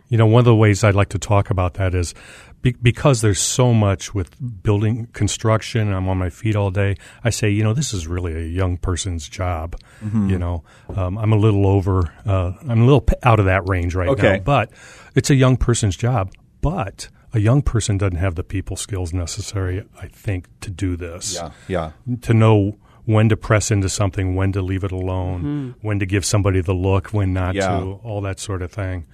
You 0.09 0.17
know, 0.17 0.25
one 0.25 0.39
of 0.39 0.45
the 0.45 0.55
ways 0.55 0.83
I'd 0.83 0.95
like 0.95 1.09
to 1.09 1.19
talk 1.19 1.49
about 1.51 1.75
that 1.75 1.93
is 1.93 2.13
be- 2.61 2.75
because 2.81 3.21
there's 3.21 3.39
so 3.39 3.73
much 3.73 4.13
with 4.13 4.35
building 4.63 5.07
construction, 5.13 5.81
and 5.87 5.95
I'm 5.95 6.09
on 6.09 6.17
my 6.17 6.29
feet 6.31 6.55
all 6.55 6.71
day. 6.71 6.95
I 7.23 7.29
say, 7.29 7.49
you 7.49 7.63
know, 7.63 7.73
this 7.73 7.93
is 7.93 8.07
really 8.07 8.33
a 8.35 8.45
young 8.47 8.77
person's 8.77 9.29
job. 9.29 9.75
You 10.01 10.37
know, 10.39 10.63
um, 10.95 11.17
I'm 11.17 11.31
a 11.31 11.37
little 11.37 11.67
over, 11.67 12.11
uh, 12.25 12.53
I'm 12.67 12.81
a 12.81 12.85
little 12.85 13.05
out 13.23 13.39
of 13.39 13.45
that 13.45 13.67
range 13.69 13.93
right 13.95 14.09
Okay. 14.09 14.37
now, 14.37 14.43
but 14.43 14.71
it's 15.15 15.29
a 15.29 15.35
young 15.35 15.57
person's 15.57 15.95
job. 15.95 16.31
But 16.61 17.07
a 17.33 17.39
young 17.39 17.61
person 17.61 17.97
doesn't 17.97 18.17
have 18.17 18.35
the 18.35 18.43
people 18.43 18.75
skills 18.75 19.13
necessary, 19.13 19.85
I 20.01 20.07
think, 20.07 20.47
to 20.61 20.71
do 20.71 20.95
this 20.97 21.35
Yeah. 21.35 21.51
Yeah. 21.67 21.91
to 22.23 22.33
know 22.33 22.77
when 23.05 23.29
to 23.29 23.37
press 23.37 23.71
into 23.71 23.89
something, 23.89 24.35
when 24.35 24.51
to 24.53 24.61
leave 24.61 24.83
it 24.83 24.91
alone, 24.91 25.75
when 25.81 25.99
to 25.99 26.05
give 26.05 26.25
somebody 26.25 26.61
the 26.61 26.73
look, 26.73 27.09
when 27.09 27.31
not 27.33 27.55
Yeah. 27.55 27.79
to, 27.79 27.99
all 28.03 28.21
that 28.21 28.39
sort 28.39 28.61
of 28.61 28.71
thing. 28.71 29.05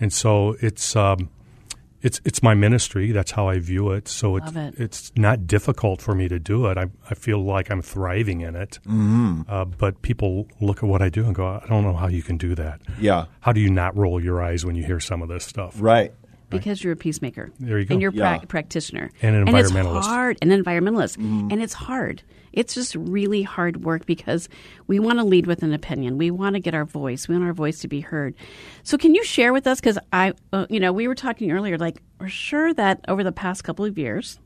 And 0.00 0.12
so 0.12 0.56
it's 0.60 0.96
um, 0.96 1.30
it's 2.02 2.20
it's 2.24 2.42
my 2.42 2.54
ministry. 2.54 3.12
That's 3.12 3.30
how 3.30 3.48
I 3.48 3.58
view 3.58 3.90
it. 3.92 4.08
So 4.08 4.36
it's 4.36 4.52
it. 4.54 4.74
it's 4.76 5.12
not 5.16 5.46
difficult 5.46 6.02
for 6.02 6.14
me 6.14 6.28
to 6.28 6.38
do 6.38 6.66
it. 6.66 6.76
I 6.76 6.86
I 7.10 7.14
feel 7.14 7.42
like 7.42 7.70
I'm 7.70 7.80
thriving 7.82 8.42
in 8.42 8.54
it. 8.54 8.78
Mm-hmm. 8.86 9.42
Uh, 9.48 9.64
but 9.64 10.02
people 10.02 10.46
look 10.60 10.82
at 10.82 10.84
what 10.84 11.00
I 11.00 11.08
do 11.08 11.24
and 11.24 11.34
go, 11.34 11.46
I 11.46 11.66
don't 11.66 11.82
know 11.82 11.94
how 11.94 12.08
you 12.08 12.22
can 12.22 12.36
do 12.36 12.54
that. 12.56 12.82
Yeah. 13.00 13.26
How 13.40 13.52
do 13.52 13.60
you 13.60 13.70
not 13.70 13.96
roll 13.96 14.22
your 14.22 14.42
eyes 14.42 14.66
when 14.66 14.76
you 14.76 14.84
hear 14.84 15.00
some 15.00 15.22
of 15.22 15.28
this 15.28 15.44
stuff? 15.44 15.76
Right. 15.78 16.12
Because 16.58 16.82
you're 16.82 16.92
a 16.92 16.96
peacemaker. 16.96 17.50
There 17.60 17.78
you 17.78 17.84
go. 17.84 17.92
And 17.94 18.02
you're 18.02 18.10
a 18.10 18.12
pra- 18.12 18.20
Yeah. 18.20 18.38
practitioner. 18.48 19.10
And 19.22 19.36
an 19.36 19.46
environmentalist. 19.46 19.86
And 19.86 19.96
it's 19.98 20.06
hard. 20.06 20.38
An 20.42 20.48
environmentalist. 20.50 21.16
And 21.52 21.62
it's 21.62 21.74
hard. 21.74 22.22
It's 22.52 22.72
just 22.74 22.94
really 22.94 23.42
hard 23.42 23.82
work 23.84 24.06
because 24.06 24.48
we 24.86 25.00
want 25.00 25.18
to 25.18 25.24
lead 25.24 25.46
with 25.48 25.64
an 25.64 25.72
opinion. 25.72 26.18
We 26.18 26.30
want 26.30 26.54
to 26.54 26.60
get 26.60 26.72
our 26.72 26.84
voice. 26.84 27.26
We 27.26 27.34
want 27.34 27.44
our 27.46 27.52
voice 27.52 27.80
to 27.80 27.88
be 27.88 28.00
heard. 28.00 28.34
So, 28.84 28.96
can 28.96 29.12
you 29.14 29.24
share 29.24 29.52
with 29.52 29.66
us? 29.66 29.80
Because 29.80 29.98
I, 30.12 30.34
uh, 30.52 30.66
you 30.70 30.78
know, 30.78 30.92
we 30.92 31.08
were 31.08 31.16
talking 31.16 31.50
earlier. 31.50 31.76
Like, 31.78 32.00
we're 32.20 32.28
sure 32.28 32.72
that 32.74 33.00
over 33.08 33.24
the 33.24 33.32
past 33.32 33.64
couple 33.64 33.84
of 33.84 33.98
years, 33.98 34.38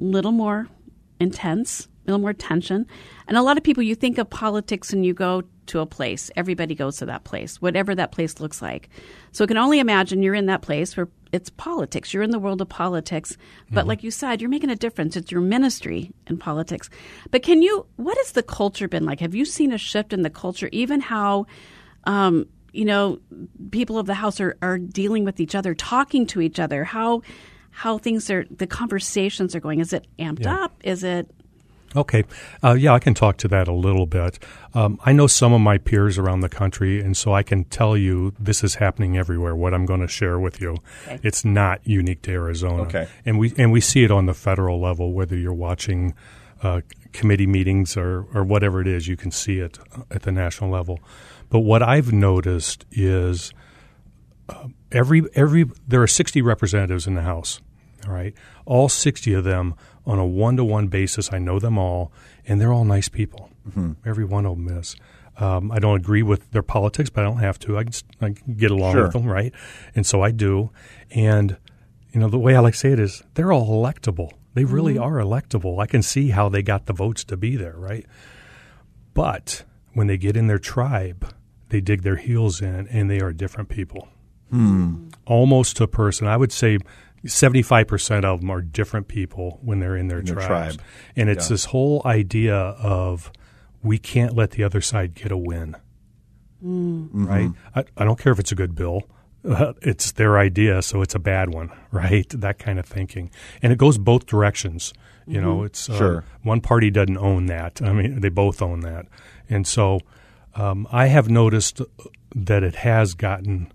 a 0.00 0.04
little 0.04 0.32
more 0.32 0.68
intense, 1.20 1.86
a 2.06 2.10
little 2.10 2.20
more 2.20 2.32
tension. 2.32 2.86
And 3.26 3.36
a 3.36 3.42
lot 3.42 3.58
of 3.58 3.62
people, 3.62 3.82
you 3.82 3.94
think 3.94 4.16
of 4.18 4.30
politics 4.30 4.92
and 4.94 5.04
you 5.04 5.12
go 5.12 5.42
to 5.68 5.80
a 5.80 5.86
place. 5.86 6.30
Everybody 6.36 6.74
goes 6.74 6.96
to 6.98 7.06
that 7.06 7.24
place, 7.24 7.60
whatever 7.62 7.94
that 7.94 8.12
place 8.12 8.40
looks 8.40 8.60
like. 8.60 8.88
So 9.32 9.44
I 9.44 9.46
can 9.46 9.56
only 9.56 9.78
imagine 9.78 10.22
you're 10.22 10.34
in 10.34 10.46
that 10.46 10.62
place 10.62 10.96
where 10.96 11.08
it's 11.32 11.50
politics. 11.50 12.12
You're 12.12 12.22
in 12.22 12.30
the 12.30 12.38
world 12.38 12.60
of 12.60 12.68
politics. 12.68 13.36
But 13.70 13.86
like 13.86 14.02
you 14.02 14.10
said, 14.10 14.40
you're 14.40 14.50
making 14.50 14.70
a 14.70 14.76
difference. 14.76 15.16
It's 15.16 15.30
your 15.30 15.40
ministry 15.42 16.10
in 16.26 16.38
politics. 16.38 16.88
But 17.30 17.42
can 17.42 17.60
you, 17.62 17.86
what 17.96 18.16
has 18.18 18.32
the 18.32 18.42
culture 18.42 18.88
been 18.88 19.04
like? 19.04 19.20
Have 19.20 19.34
you 19.34 19.44
seen 19.44 19.72
a 19.72 19.78
shift 19.78 20.12
in 20.12 20.22
the 20.22 20.30
culture, 20.30 20.68
even 20.72 21.00
how, 21.00 21.46
um, 22.04 22.46
you 22.72 22.84
know, 22.84 23.18
people 23.70 23.98
of 23.98 24.06
the 24.06 24.14
house 24.14 24.40
are, 24.40 24.56
are 24.62 24.78
dealing 24.78 25.24
with 25.24 25.38
each 25.40 25.54
other, 25.54 25.74
talking 25.74 26.26
to 26.28 26.40
each 26.40 26.58
other, 26.58 26.84
how, 26.84 27.22
how 27.70 27.98
things 27.98 28.30
are, 28.30 28.46
the 28.50 28.66
conversations 28.66 29.54
are 29.54 29.60
going. 29.60 29.80
Is 29.80 29.92
it 29.92 30.06
amped 30.18 30.44
Yeah. 30.44 30.64
up? 30.64 30.80
Is 30.82 31.04
it, 31.04 31.30
Okay. 31.96 32.24
Uh, 32.62 32.74
yeah, 32.74 32.92
I 32.92 32.98
can 32.98 33.14
talk 33.14 33.38
to 33.38 33.48
that 33.48 33.66
a 33.68 33.72
little 33.72 34.06
bit. 34.06 34.38
Um, 34.74 34.98
I 35.04 35.12
know 35.12 35.26
some 35.26 35.52
of 35.52 35.60
my 35.60 35.78
peers 35.78 36.18
around 36.18 36.40
the 36.40 36.48
country, 36.48 37.00
and 37.00 37.16
so 37.16 37.32
I 37.32 37.42
can 37.42 37.64
tell 37.64 37.96
you 37.96 38.34
this 38.38 38.62
is 38.62 38.74
happening 38.76 39.16
everywhere. 39.16 39.56
What 39.56 39.72
I'm 39.72 39.86
going 39.86 40.00
to 40.00 40.08
share 40.08 40.38
with 40.38 40.60
you, 40.60 40.76
Okay. 41.06 41.18
it's 41.22 41.44
not 41.44 41.80
unique 41.84 42.22
to 42.22 42.30
Arizona. 42.32 42.82
Okay. 42.82 43.08
and 43.24 43.38
we 43.38 43.54
and 43.56 43.72
we 43.72 43.80
see 43.80 44.04
it 44.04 44.10
on 44.10 44.26
the 44.26 44.34
federal 44.34 44.80
level. 44.80 45.12
Whether 45.12 45.36
you're 45.36 45.54
watching 45.54 46.14
uh, 46.62 46.82
committee 47.12 47.46
meetings 47.46 47.96
or 47.96 48.26
or 48.34 48.44
whatever 48.44 48.80
it 48.82 48.86
is, 48.86 49.08
you 49.08 49.16
can 49.16 49.30
see 49.30 49.58
it 49.58 49.78
at 50.10 50.22
the 50.22 50.32
national 50.32 50.70
level. 50.70 51.00
But 51.48 51.60
what 51.60 51.82
I've 51.82 52.12
noticed 52.12 52.84
is 52.92 53.52
uh, 54.50 54.68
every 54.92 55.22
every 55.34 55.64
there 55.86 56.02
are 56.02 56.06
60 56.06 56.42
representatives 56.42 57.06
in 57.06 57.14
the 57.14 57.22
House. 57.22 57.60
All 58.06 58.12
right, 58.14 58.32
all 58.64 58.88
60 58.88 59.32
of 59.34 59.44
them 59.44 59.74
on 60.08 60.18
a 60.18 60.26
one 60.26 60.56
to 60.56 60.64
one 60.64 60.88
basis. 60.88 61.32
I 61.32 61.38
know 61.38 61.58
them 61.58 61.78
all, 61.78 62.10
and 62.46 62.60
they're 62.60 62.72
all 62.72 62.84
nice 62.84 63.08
people. 63.08 63.50
Mm-hmm. 63.68 63.92
Every 64.04 64.24
one 64.24 64.46
of 64.46 64.56
them 64.56 64.78
is. 64.78 64.96
Um, 65.36 65.70
I 65.70 65.78
don't 65.78 65.96
agree 65.96 66.24
with 66.24 66.50
their 66.50 66.62
politics, 66.62 67.10
but 67.10 67.22
I 67.22 67.28
don't 67.28 67.38
have 67.38 67.58
to. 67.60 67.78
I 67.78 67.84
can, 67.84 67.92
I 68.20 68.30
can 68.30 68.54
get 68.54 68.72
along 68.72 68.94
Sure. 68.94 69.04
with 69.04 69.12
them, 69.12 69.26
right? 69.26 69.52
And 69.94 70.04
so 70.04 70.22
I 70.22 70.32
do. 70.32 70.70
And 71.10 71.56
you 72.12 72.18
know, 72.18 72.28
the 72.28 72.38
way 72.38 72.56
I 72.56 72.60
like 72.60 72.72
to 72.74 72.80
say 72.80 72.92
it 72.92 72.98
is, 72.98 73.22
they're 73.34 73.52
all 73.52 73.68
electable. 73.70 74.32
They 74.54 74.64
really 74.64 74.94
mm-hmm. 74.94 75.04
are 75.04 75.22
electable. 75.22 75.80
I 75.80 75.86
can 75.86 76.02
see 76.02 76.30
how 76.30 76.48
they 76.48 76.62
got 76.62 76.86
the 76.86 76.92
votes 76.92 77.22
to 77.24 77.36
be 77.36 77.54
there, 77.54 77.76
right? 77.76 78.06
But 79.14 79.64
when 79.92 80.06
they 80.06 80.16
get 80.16 80.36
in 80.36 80.46
their 80.46 80.58
tribe, 80.58 81.32
they 81.68 81.80
dig 81.80 82.02
their 82.02 82.16
heels 82.16 82.60
in, 82.60 82.88
and 82.88 83.10
they 83.10 83.20
are 83.20 83.32
different 83.32 83.68
people. 83.68 84.08
Hmm. 84.50 85.08
Almost 85.26 85.76
to 85.76 85.84
a 85.84 85.88
person. 85.88 86.26
I 86.26 86.36
would 86.36 86.52
say 86.52 86.78
75% 87.24 88.24
of 88.24 88.40
them 88.40 88.50
are 88.50 88.60
different 88.62 89.08
people 89.08 89.58
when 89.62 89.80
they're 89.80 89.96
in 89.96 90.08
their, 90.08 90.22
their 90.22 90.34
tribes. 90.36 90.76
tribe. 90.76 90.86
And 91.16 91.28
it's 91.28 91.46
Yeah. 91.48 91.54
this 91.54 91.64
whole 91.66 92.02
idea 92.04 92.54
of 92.56 93.30
we 93.82 93.98
can't 93.98 94.34
let 94.34 94.52
the 94.52 94.64
other 94.64 94.80
side 94.80 95.14
get 95.14 95.30
a 95.32 95.36
win. 95.36 95.76
Right? 96.60 97.50
I, 97.74 97.84
I 97.96 98.04
don't 98.04 98.18
care 98.18 98.32
if 98.32 98.38
it's 98.38 98.52
a 98.52 98.56
good 98.56 98.74
bill. 98.74 99.02
Uh, 99.48 99.72
it's 99.82 100.12
their 100.12 100.38
idea, 100.38 100.82
so 100.82 101.02
it's 101.02 101.14
a 101.14 101.18
bad 101.20 101.52
one, 101.54 101.70
right? 101.92 102.28
That 102.30 102.58
kind 102.58 102.78
of 102.78 102.86
thinking. 102.86 103.30
And 103.62 103.72
it 103.72 103.78
goes 103.78 103.98
both 103.98 104.26
directions. 104.26 104.92
You 105.26 105.42
know, 105.42 105.62
it's 105.62 105.90
uh, 105.90 105.98
Sure. 105.98 106.24
one 106.42 106.62
party 106.62 106.90
doesn't 106.90 107.18
own 107.18 107.46
that. 107.46 107.82
I 107.82 107.92
mean, 107.92 108.20
they 108.20 108.30
both 108.30 108.62
own 108.62 108.80
that. 108.80 109.06
And 109.50 109.66
so 109.66 110.00
um, 110.54 110.88
I 110.90 111.08
have 111.08 111.28
noticed 111.28 111.82
that 112.34 112.62
it 112.62 112.76
has 112.76 113.12
gotten, 113.12 113.70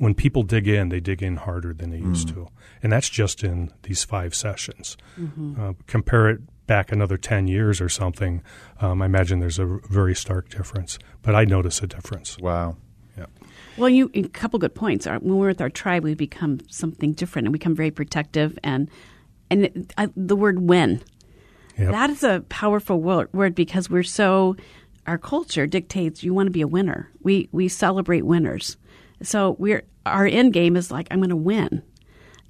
when 0.00 0.14
people 0.14 0.42
dig 0.42 0.66
in, 0.66 0.88
they 0.88 0.98
dig 0.98 1.22
in 1.22 1.36
harder 1.36 1.74
than 1.74 1.90
they 1.90 1.98
used 1.98 2.28
to. 2.28 2.48
And 2.82 2.90
that's 2.90 3.10
just 3.10 3.44
in 3.44 3.70
these 3.82 4.02
five 4.02 4.34
sessions. 4.34 4.96
Uh, 5.58 5.74
compare 5.86 6.30
it 6.30 6.40
back 6.66 6.90
another 6.90 7.18
10 7.18 7.48
years 7.48 7.82
or 7.82 7.90
something, 7.90 8.42
um, 8.80 9.02
I 9.02 9.04
imagine 9.04 9.40
there's 9.40 9.58
a 9.58 9.66
very 9.90 10.14
stark 10.14 10.48
difference. 10.48 10.98
But 11.20 11.34
I 11.34 11.44
notice 11.44 11.82
a 11.82 11.86
difference. 11.86 12.38
Wow. 12.38 12.78
Yeah. 13.18 13.26
Well, 13.76 13.90
you 13.90 14.10
a 14.14 14.22
couple 14.22 14.58
good 14.58 14.74
points. 14.74 15.06
When 15.06 15.36
we're 15.36 15.48
with 15.48 15.60
our 15.60 15.68
tribe, 15.68 16.02
we 16.02 16.14
become 16.14 16.60
something 16.70 17.12
different, 17.12 17.46
and 17.46 17.52
we 17.52 17.58
become 17.58 17.74
very 17.74 17.90
protective. 17.90 18.58
And 18.64 18.88
and 19.50 19.64
it, 19.64 19.92
I, 19.98 20.08
the 20.16 20.36
word 20.36 20.60
"win" 20.60 21.02
Yep. 21.76 21.92
that 21.92 22.10
is 22.10 22.22
a 22.22 22.44
powerful 22.48 23.02
word, 23.02 23.28
word 23.34 23.54
because 23.54 23.90
we're 23.90 24.02
so 24.02 24.56
our 25.06 25.18
culture 25.18 25.66
dictates 25.66 26.22
you 26.22 26.32
want 26.32 26.46
to 26.46 26.52
be 26.52 26.60
a 26.60 26.68
winner. 26.68 27.10
We 27.22 27.48
we 27.52 27.68
celebrate 27.68 28.24
winners, 28.24 28.76
so 29.22 29.56
we're 29.58 29.84
our 30.06 30.26
end 30.26 30.52
game 30.52 30.76
is 30.76 30.90
like 30.90 31.08
I'm 31.10 31.18
going 31.18 31.30
to 31.30 31.36
win, 31.36 31.82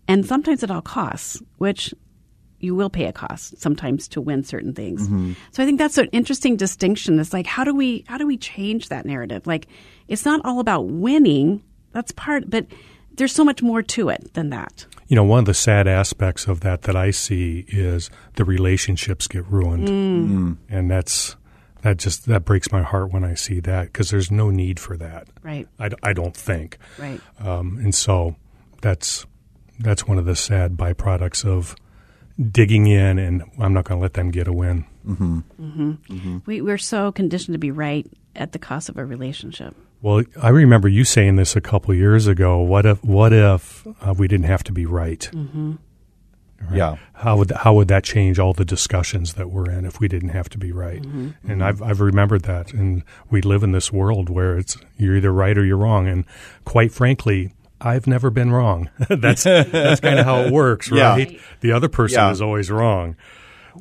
and 0.08 0.24
sometimes 0.24 0.62
at 0.62 0.70
all 0.70 0.82
costs, 0.82 1.42
which 1.58 1.94
you 2.60 2.74
will 2.74 2.90
pay 2.90 3.06
a 3.06 3.12
cost 3.12 3.58
sometimes 3.58 4.06
to 4.08 4.20
win 4.20 4.44
certain 4.44 4.74
things. 4.74 5.02
Mm-hmm. 5.06 5.32
So 5.50 5.62
I 5.62 5.66
think 5.66 5.78
that's 5.78 5.98
an 5.98 6.08
interesting 6.12 6.56
distinction. 6.56 7.18
It's 7.18 7.32
like 7.32 7.46
how 7.46 7.64
do 7.64 7.74
we 7.74 8.04
how 8.06 8.18
do 8.18 8.26
we 8.26 8.36
change 8.36 8.88
that 8.88 9.06
narrative? 9.06 9.46
Like 9.46 9.66
it's 10.08 10.24
not 10.24 10.40
all 10.44 10.60
about 10.60 10.86
winning. 10.88 11.62
That's 11.92 12.12
part, 12.12 12.48
but 12.48 12.66
there's 13.14 13.32
so 13.32 13.44
much 13.44 13.62
more 13.62 13.82
to 13.82 14.08
it 14.10 14.34
than 14.34 14.50
that. 14.50 14.86
You 15.08 15.16
know, 15.16 15.24
one 15.24 15.40
of 15.40 15.44
the 15.46 15.54
sad 15.54 15.88
aspects 15.88 16.46
of 16.46 16.60
that 16.60 16.82
that 16.82 16.94
I 16.94 17.10
see 17.10 17.64
is 17.68 18.10
the 18.36 18.44
relationships 18.44 19.26
get 19.26 19.44
ruined, 19.46 19.88
mm. 19.88 20.28
Mm. 20.28 20.56
and 20.68 20.90
that's 20.90 21.34
that 21.82 21.96
just 21.98 22.26
that 22.26 22.44
breaks 22.44 22.70
my 22.72 22.82
heart 22.82 23.12
when 23.12 23.24
I 23.24 23.34
see 23.34 23.60
that 23.60 23.84
because 23.86 24.10
there's 24.10 24.30
no 24.30 24.50
need 24.50 24.78
for 24.80 24.96
that. 24.96 25.28
Right. 25.42 25.66
I, 25.78 25.90
I 26.02 26.12
don't 26.12 26.36
think, 26.36 26.78
Right. 26.98 27.20
um, 27.40 27.78
and 27.78 27.94
so 27.94 28.36
that's 28.82 29.26
that's 29.78 30.06
one 30.06 30.18
of 30.18 30.24
the 30.26 30.36
sad 30.36 30.76
byproducts 30.76 31.44
of 31.44 31.74
digging 32.50 32.86
in, 32.86 33.18
and 33.18 33.42
I'm 33.58 33.72
not 33.72 33.84
going 33.84 33.98
to 33.98 34.02
let 34.02 34.14
them 34.14 34.30
get 34.30 34.46
a 34.48 34.52
win. 34.52 34.84
We, 36.46 36.60
we're 36.60 36.78
so 36.78 37.12
conditioned 37.12 37.54
to 37.54 37.58
be 37.58 37.70
right 37.70 38.06
at 38.36 38.52
the 38.52 38.58
cost 38.58 38.88
of 38.88 38.96
a 38.96 39.04
relationship. 39.04 39.74
Well, 40.02 40.22
I 40.40 40.48
remember 40.48 40.88
you 40.88 41.04
saying 41.04 41.36
this 41.36 41.56
a 41.56 41.60
couple 41.60 41.92
years 41.94 42.26
ago. 42.26 42.60
What 42.60 42.86
if 42.86 43.02
what 43.04 43.32
if 43.34 43.86
uh, 44.00 44.14
we 44.16 44.28
didn't 44.28 44.46
have 44.46 44.64
to 44.64 44.72
be 44.72 44.86
right? 44.86 45.30
Mm-hmm. 46.62 46.76
Yeah. 46.76 46.96
how 47.14 47.36
would 47.38 47.50
how 47.52 47.74
would 47.74 47.88
that 47.88 48.04
change 48.04 48.38
all 48.38 48.52
the 48.52 48.64
discussions 48.66 49.34
that 49.34 49.50
we're 49.50 49.70
in 49.70 49.84
if 49.86 49.98
we 49.98 50.08
didn't 50.08 50.28
have 50.30 50.48
to 50.50 50.58
be 50.58 50.72
right? 50.72 51.02
And 51.04 51.64
I've 51.64 51.80
I've 51.82 52.00
remembered 52.00 52.42
that, 52.42 52.72
and 52.74 53.02
we 53.30 53.40
live 53.40 53.62
in 53.62 53.72
this 53.72 53.90
world 53.92 54.28
where 54.28 54.58
it's 54.58 54.76
you're 54.98 55.16
either 55.16 55.32
right 55.32 55.56
or 55.56 55.64
you're 55.64 55.76
wrong, 55.78 56.06
and 56.08 56.24
quite 56.64 56.92
frankly. 56.92 57.54
I've 57.82 58.06
never 58.06 58.28
been 58.28 58.50
wrong. 58.50 58.90
that's 59.08 59.44
that's 59.44 60.00
kind 60.02 60.18
of 60.18 60.26
how 60.26 60.40
it 60.42 60.52
works, 60.62 60.90
Yeah. 60.90 61.12
right? 61.12 61.40
The 61.60 61.72
other 61.72 61.88
person 61.88 62.18
Yeah. 62.18 62.30
is 62.30 62.42
always 62.42 62.70
wrong. 62.70 63.16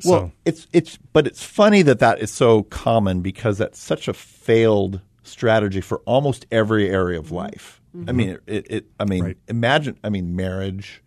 Well, 0.06 0.20
so, 0.28 0.32
it's 0.46 0.66
it's 0.72 0.96
but 1.12 1.26
it's 1.26 1.44
funny 1.44 1.82
that 1.82 1.98
that 1.98 2.18
is 2.18 2.30
so 2.30 2.62
common 2.62 3.20
because 3.20 3.58
that's 3.58 3.78
such 3.78 4.08
a 4.08 4.14
failed 4.14 5.02
strategy 5.22 5.82
for 5.82 5.98
almost 6.06 6.46
every 6.50 6.88
area 6.88 7.18
of 7.18 7.30
life. 7.30 7.82
I 8.08 8.12
mean, 8.12 8.30
it, 8.30 8.40
it, 8.46 8.66
it 8.70 8.86
I 8.98 9.04
mean, 9.04 9.22
Right. 9.24 9.36
imagine. 9.48 9.98
I 10.02 10.08
mean, 10.08 10.34
marriage, 10.34 11.02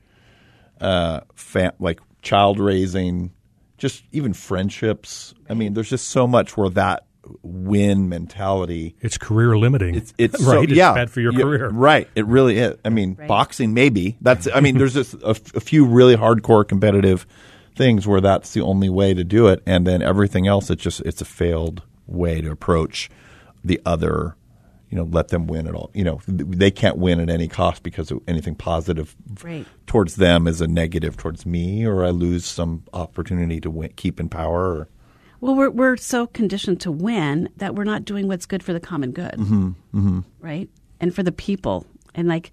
uh, 0.83 1.21
fam- 1.35 1.73
like 1.79 1.99
child 2.21 2.59
raising, 2.59 3.31
just 3.77 4.03
even 4.11 4.33
friendships. 4.33 5.33
I 5.49 5.53
mean, 5.53 5.73
there's 5.73 5.89
just 5.89 6.09
so 6.09 6.27
much 6.27 6.55
where 6.57 6.69
that 6.69 7.05
win 7.41 8.09
mentality. 8.09 8.95
it's 8.99 9.17
career 9.17 9.57
limiting. 9.57 9.95
It's 9.95 10.13
it's 10.17 10.33
right. 10.43 10.55
so, 10.55 10.61
it's 10.63 10.73
yeah, 10.73 10.93
bad 10.93 11.09
for 11.09 11.21
your 11.21 11.31
Yeah, 11.33 11.39
career. 11.41 11.69
Right. 11.69 12.07
It 12.15 12.25
really 12.25 12.57
is. 12.57 12.77
I 12.83 12.89
mean, 12.89 13.15
Right. 13.17 13.27
boxing 13.27 13.73
maybe. 13.73 14.17
That's. 14.21 14.47
I 14.53 14.59
mean, 14.59 14.77
there's 14.77 14.93
just 14.93 15.13
a, 15.23 15.29
f- 15.29 15.55
a 15.55 15.59
few 15.61 15.85
really 15.85 16.15
hardcore 16.17 16.67
competitive 16.67 17.25
things 17.75 18.05
where 18.05 18.21
that's 18.21 18.53
the 18.53 18.61
only 18.61 18.89
way 18.89 19.13
to 19.13 19.23
do 19.23 19.47
it, 19.47 19.63
and 19.65 19.87
then 19.87 20.01
everything 20.01 20.47
else, 20.47 20.69
it's 20.69 20.83
just 20.83 20.99
it's 21.01 21.21
a 21.21 21.25
failed 21.25 21.81
way 22.07 22.41
to 22.41 22.51
approach 22.51 23.09
the 23.63 23.81
other. 23.85 24.35
You 24.93 24.99
know, 24.99 25.09
let 25.11 25.29
them 25.29 25.47
win 25.47 25.65
at 25.65 25.73
all. 25.73 25.89
You 25.95 26.03
know, 26.03 26.21
they 26.27 26.69
can't 26.69 26.97
win 26.99 27.19
at 27.19 27.27
any 27.27 27.47
cost 27.47 27.81
because 27.81 28.13
anything 28.27 28.53
positive 28.53 29.15
Right. 29.43 29.65
towards 29.87 30.17
them 30.17 30.47
is 30.47 30.61
a 30.61 30.67
negative 30.67 31.17
towards 31.17 31.47
me, 31.47 31.83
or 31.83 32.05
I 32.05 32.11
lose 32.11 32.45
some 32.45 32.83
opportunity 32.93 33.59
to 33.61 33.71
win, 33.71 33.91
keep 33.95 34.19
in 34.19 34.29
power. 34.29 34.61
Or, 34.81 34.89
Well, 35.41 35.55
we're 35.55 35.71
we're 35.71 35.97
so 35.97 36.27
conditioned 36.27 36.79
to 36.81 36.91
win 36.91 37.49
that 37.57 37.73
we're 37.73 37.85
not 37.85 38.05
doing 38.05 38.27
what's 38.27 38.45
good 38.45 38.61
for 38.61 38.71
the 38.71 38.79
common 38.79 39.13
good, 39.13 39.33
mm-hmm, 39.33 40.19
right? 40.41 40.69
And 40.99 41.15
for 41.15 41.23
the 41.23 41.31
people, 41.31 41.87
and 42.13 42.27
like, 42.27 42.51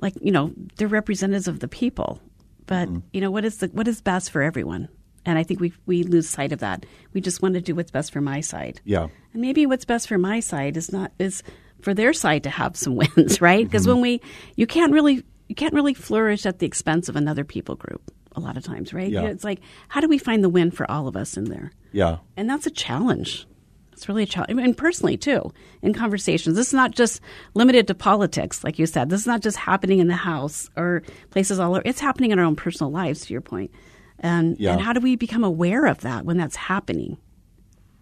like 0.00 0.14
you 0.20 0.32
know, 0.32 0.52
they're 0.78 0.88
representatives 0.88 1.46
of 1.46 1.60
the 1.60 1.68
people. 1.68 2.20
But 2.66 2.88
you 3.12 3.20
know, 3.20 3.30
what 3.30 3.44
is 3.44 3.58
the 3.58 3.68
what 3.68 3.86
is 3.86 4.00
best 4.00 4.32
for 4.32 4.42
everyone? 4.42 4.88
And 5.24 5.38
I 5.38 5.44
think 5.44 5.60
we 5.60 5.72
we 5.86 6.02
lose 6.02 6.28
sight 6.28 6.50
of 6.50 6.58
that. 6.58 6.84
We 7.12 7.20
just 7.20 7.42
want 7.42 7.54
to 7.54 7.60
do 7.60 7.76
what's 7.76 7.92
best 7.92 8.12
for 8.12 8.20
my 8.20 8.40
side. 8.40 8.80
yeah. 8.84 9.06
And 9.32 9.40
maybe 9.40 9.66
what's 9.66 9.84
best 9.84 10.08
for 10.08 10.18
my 10.18 10.40
side 10.40 10.76
is 10.76 10.90
not 10.90 11.12
is 11.20 11.44
for 11.80 11.94
their 11.94 12.12
side 12.12 12.42
to 12.44 12.50
have 12.50 12.76
some 12.76 12.96
wins, 12.96 13.40
right? 13.40 13.64
Because 13.64 13.86
when 13.86 13.96
mm-hmm. 13.96 14.02
we 14.02 14.20
you 14.56 14.66
can't 14.66 14.92
really 14.92 15.24
you 15.48 15.54
can't 15.54 15.74
really 15.74 15.94
flourish 15.94 16.46
at 16.46 16.58
the 16.58 16.66
expense 16.66 17.08
of 17.08 17.16
another 17.16 17.44
people 17.44 17.76
group 17.76 18.12
a 18.34 18.40
lot 18.40 18.56
of 18.56 18.64
times, 18.64 18.92
right? 18.92 19.10
Yeah. 19.10 19.24
It's 19.24 19.44
like, 19.44 19.60
how 19.88 20.00
do 20.00 20.08
we 20.08 20.18
find 20.18 20.44
the 20.44 20.48
win 20.48 20.70
for 20.70 20.88
all 20.90 21.08
of 21.08 21.16
us 21.16 21.36
in 21.36 21.44
there? 21.44 21.72
Yeah. 21.92 22.18
And 22.36 22.48
that's 22.48 22.66
a 22.66 22.70
challenge. 22.70 23.46
It's 23.92 24.08
really 24.10 24.24
a 24.24 24.26
challenge. 24.26 24.60
And 24.60 24.76
personally, 24.76 25.16
too, 25.16 25.52
in 25.80 25.94
conversations. 25.94 26.54
This 26.54 26.68
is 26.68 26.74
not 26.74 26.90
just 26.90 27.22
limited 27.54 27.86
to 27.86 27.94
politics, 27.94 28.62
like 28.62 28.78
you 28.78 28.84
said. 28.84 29.08
This 29.08 29.20
is 29.20 29.26
not 29.26 29.40
just 29.40 29.56
happening 29.56 30.00
in 30.00 30.08
the 30.08 30.14
house 30.14 30.68
or 30.76 31.02
places 31.30 31.58
all 31.58 31.72
over. 31.72 31.82
It's 31.86 32.00
happening 32.00 32.30
in 32.30 32.38
our 32.38 32.44
own 32.44 32.56
personal 32.56 32.92
lives, 32.92 33.24
to 33.24 33.32
your 33.32 33.40
point. 33.40 33.70
And, 34.18 34.58
Yeah. 34.58 34.72
and 34.72 34.82
how 34.82 34.92
do 34.92 35.00
we 35.00 35.16
become 35.16 35.44
aware 35.44 35.86
of 35.86 36.00
that 36.02 36.26
when 36.26 36.36
that's 36.36 36.56
happening? 36.56 37.16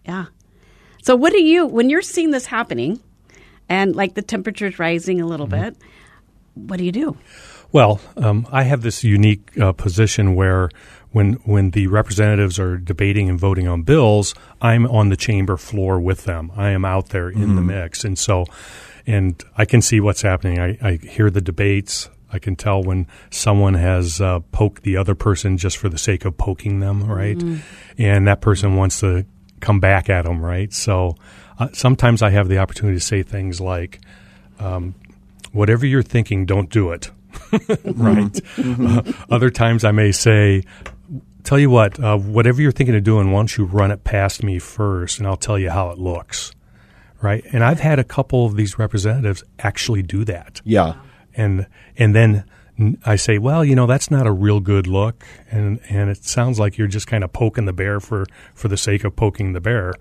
Yeah. 0.05 0.25
So, 1.01 1.15
what 1.15 1.31
do 1.31 1.41
you, 1.41 1.65
when 1.65 1.89
you're 1.89 2.01
seeing 2.01 2.31
this 2.31 2.45
happening 2.45 2.99
and 3.69 3.95
like 3.95 4.13
the 4.13 4.21
temperature's 4.21 4.79
rising 4.79 5.21
a 5.21 5.25
little 5.25 5.47
bit, 5.47 5.75
what 6.53 6.77
do 6.77 6.85
you 6.85 6.91
do? 6.91 7.17
Well, 7.71 7.99
um, 8.17 8.47
I 8.51 8.63
have 8.63 8.81
this 8.81 9.03
unique 9.03 9.57
uh, 9.59 9.73
position 9.73 10.35
where 10.35 10.69
when 11.11 11.33
when 11.45 11.71
the 11.71 11.87
representatives 11.87 12.59
are 12.59 12.77
debating 12.77 13.29
and 13.29 13.39
voting 13.39 13.67
on 13.67 13.83
bills, 13.83 14.33
I'm 14.61 14.85
on 14.87 15.09
the 15.09 15.17
chamber 15.17 15.57
floor 15.57 15.99
with 15.99 16.25
them. 16.25 16.51
I 16.55 16.69
am 16.69 16.85
out 16.85 17.09
there 17.09 17.29
in 17.29 17.55
the 17.55 17.61
mix, 17.61 18.03
and 18.03 18.17
so 18.17 18.45
and 19.07 19.41
I 19.57 19.65
can 19.65 19.81
see 19.81 19.99
what's 19.99 20.21
happening. 20.21 20.59
I, 20.59 20.77
I 20.81 20.97
hear 20.97 21.29
the 21.29 21.41
debates. 21.41 22.09
I 22.31 22.39
can 22.39 22.55
tell 22.55 22.83
when 22.83 23.07
someone 23.29 23.75
has 23.75 24.19
uh, 24.19 24.39
poked 24.51 24.83
the 24.83 24.97
other 24.97 25.15
person 25.15 25.57
just 25.57 25.77
for 25.77 25.89
the 25.89 25.97
sake 25.97 26.25
of 26.25 26.37
poking 26.37 26.79
them, 26.79 27.03
right? 27.05 27.41
And 27.97 28.27
that 28.27 28.41
person 28.41 28.75
wants 28.75 28.99
to 29.01 29.25
come 29.61 29.79
back 29.79 30.09
at 30.09 30.25
them, 30.25 30.43
right? 30.43 30.73
So 30.73 31.15
uh, 31.59 31.69
sometimes 31.73 32.21
I 32.21 32.29
have 32.31 32.47
the 32.47 32.57
opportunity 32.57 32.97
to 32.97 33.05
say 33.05 33.23
things 33.23 33.61
like, 33.61 33.99
um, 34.59 34.95
"Whatever 35.51 35.85
you're 35.85 36.03
thinking, 36.03 36.45
don't 36.45 36.69
do 36.69 36.91
it." 36.91 37.11
right? 37.85 38.41
Uh, 38.57 39.01
other 39.29 39.49
times 39.49 39.83
I 39.83 39.91
may 39.91 40.11
say, 40.11 40.63
tell 41.45 41.59
you 41.59 41.69
what, 41.69 41.99
uh, 41.99 42.17
whatever 42.17 42.61
you're 42.61 42.71
thinking 42.71 42.95
of 42.95 43.03
doing, 43.03 43.31
why 43.31 43.39
don't 43.39 43.57
you 43.57 43.65
run 43.65 43.91
it 43.91 44.03
past 44.03 44.43
me 44.43 44.59
first 44.59 45.19
and 45.19 45.27
I'll 45.27 45.37
tell 45.37 45.57
you 45.57 45.69
how 45.69 45.91
it 45.91 45.97
looks, 45.97 46.51
right? 47.21 47.43
And 47.53 47.63
I've 47.63 47.79
had 47.79 47.99
a 47.99 48.03
couple 48.03 48.45
of 48.45 48.55
these 48.55 48.77
representatives 48.77 49.43
actually 49.59 50.01
do 50.01 50.25
that. 50.25 50.61
Yeah. 50.65 50.95
And, 51.35 51.67
and 51.97 52.15
then 52.15 52.43
I 53.05 53.15
say, 53.15 53.37
well, 53.37 53.63
you 53.63 53.73
know, 53.75 53.85
that's 53.87 54.11
not 54.11 54.27
a 54.27 54.31
real 54.31 54.59
good 54.59 54.85
look. 54.87 55.23
And, 55.49 55.79
and 55.89 56.09
it 56.09 56.25
sounds 56.25 56.59
like 56.59 56.77
you're 56.77 56.87
just 56.87 57.07
kind 57.07 57.23
of 57.23 57.31
poking 57.31 57.65
the 57.65 57.73
bear 57.73 57.99
for, 57.99 58.25
for 58.53 58.67
the 58.67 58.75
sake 58.77 59.03
of 59.05 59.15
poking 59.15 59.53
the 59.53 59.61
bear. 59.61 59.93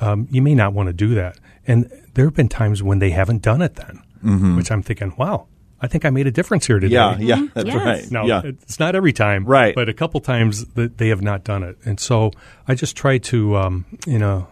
Um, 0.00 0.28
you 0.30 0.42
may 0.42 0.54
not 0.54 0.74
want 0.74 0.88
to 0.88 0.92
do 0.92 1.14
that. 1.14 1.38
And 1.66 1.90
there 2.14 2.26
have 2.26 2.34
been 2.34 2.48
times 2.48 2.82
when 2.82 2.98
they 2.98 3.10
haven't 3.10 3.42
done 3.42 3.62
it 3.62 3.76
then, 3.76 4.56
which 4.56 4.70
I'm 4.70 4.82
thinking, 4.82 5.14
wow, 5.16 5.46
I 5.80 5.86
think 5.86 6.04
I 6.04 6.10
made 6.10 6.26
a 6.26 6.30
difference 6.30 6.66
here 6.66 6.78
today. 6.78 6.94
Yeah. 6.94 7.16
Yeah. 7.18 7.46
That's 7.54 7.66
Yes. 7.68 7.76
right. 7.76 8.10
No, 8.10 8.26
Yeah. 8.26 8.42
it's 8.44 8.78
not 8.78 8.94
every 8.94 9.12
time, 9.12 9.44
Right. 9.44 9.74
But 9.74 9.88
a 9.88 9.94
couple 9.94 10.20
times 10.20 10.64
that 10.74 10.98
they 10.98 11.08
have 11.08 11.22
not 11.22 11.44
done 11.44 11.62
it, 11.62 11.78
and 11.84 11.98
so 12.00 12.32
I 12.66 12.74
just 12.74 12.96
try 12.96 13.18
to, 13.18 13.56
um, 13.56 13.84
in 14.06 14.22
a 14.22 14.46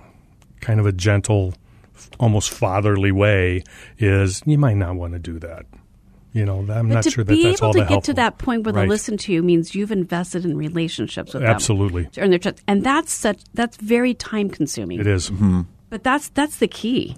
kind 0.61 0.81
of 0.81 0.87
a 0.87 0.93
gentle, 0.93 1.53
almost 2.19 2.51
fatherly 2.51 3.13
way, 3.13 3.65
is 3.99 4.43
you 4.47 4.57
might 4.59 4.77
not 4.77 4.95
want 4.97 5.13
to 5.15 5.19
do 5.19 5.39
that. 5.41 5.67
You 6.37 6.45
know, 6.45 6.59
I'm 6.59 6.67
But 6.67 6.83
not 6.83 7.03
to 7.05 7.11
sure 7.11 7.25
that 7.25 7.33
be 7.33 7.43
that's 7.45 7.61
able 7.61 7.67
all 7.69 7.73
to 7.73 7.79
that 7.81 7.85
get 7.85 7.91
helpful. 7.91 8.13
to 8.13 8.17
that 8.17 8.39
point 8.39 8.65
where 8.65 8.75
Right. 8.75 8.83
they 8.83 8.89
listen 8.89 9.17
to 9.19 9.33
you 9.33 9.43
means 9.43 9.75
you've 9.75 9.91
invested 9.93 10.45
in 10.45 10.57
relationships 10.57 11.33
with 11.35 11.43
Absolutely. 11.43 12.03
them 12.03 12.11
to 12.13 12.21
earn 12.21 12.31
their 12.31 12.39
trust, 12.39 12.63
and 12.69 12.85
that's 12.85 13.13
such 13.13 13.41
that's 13.55 13.77
very 13.79 14.13
time 14.15 14.51
consuming. 14.51 15.01
It 15.01 15.07
is. 15.07 15.31
But 15.91 16.03
that's 16.05 16.29
that's 16.31 16.57
the 16.59 16.69
key, 16.69 17.17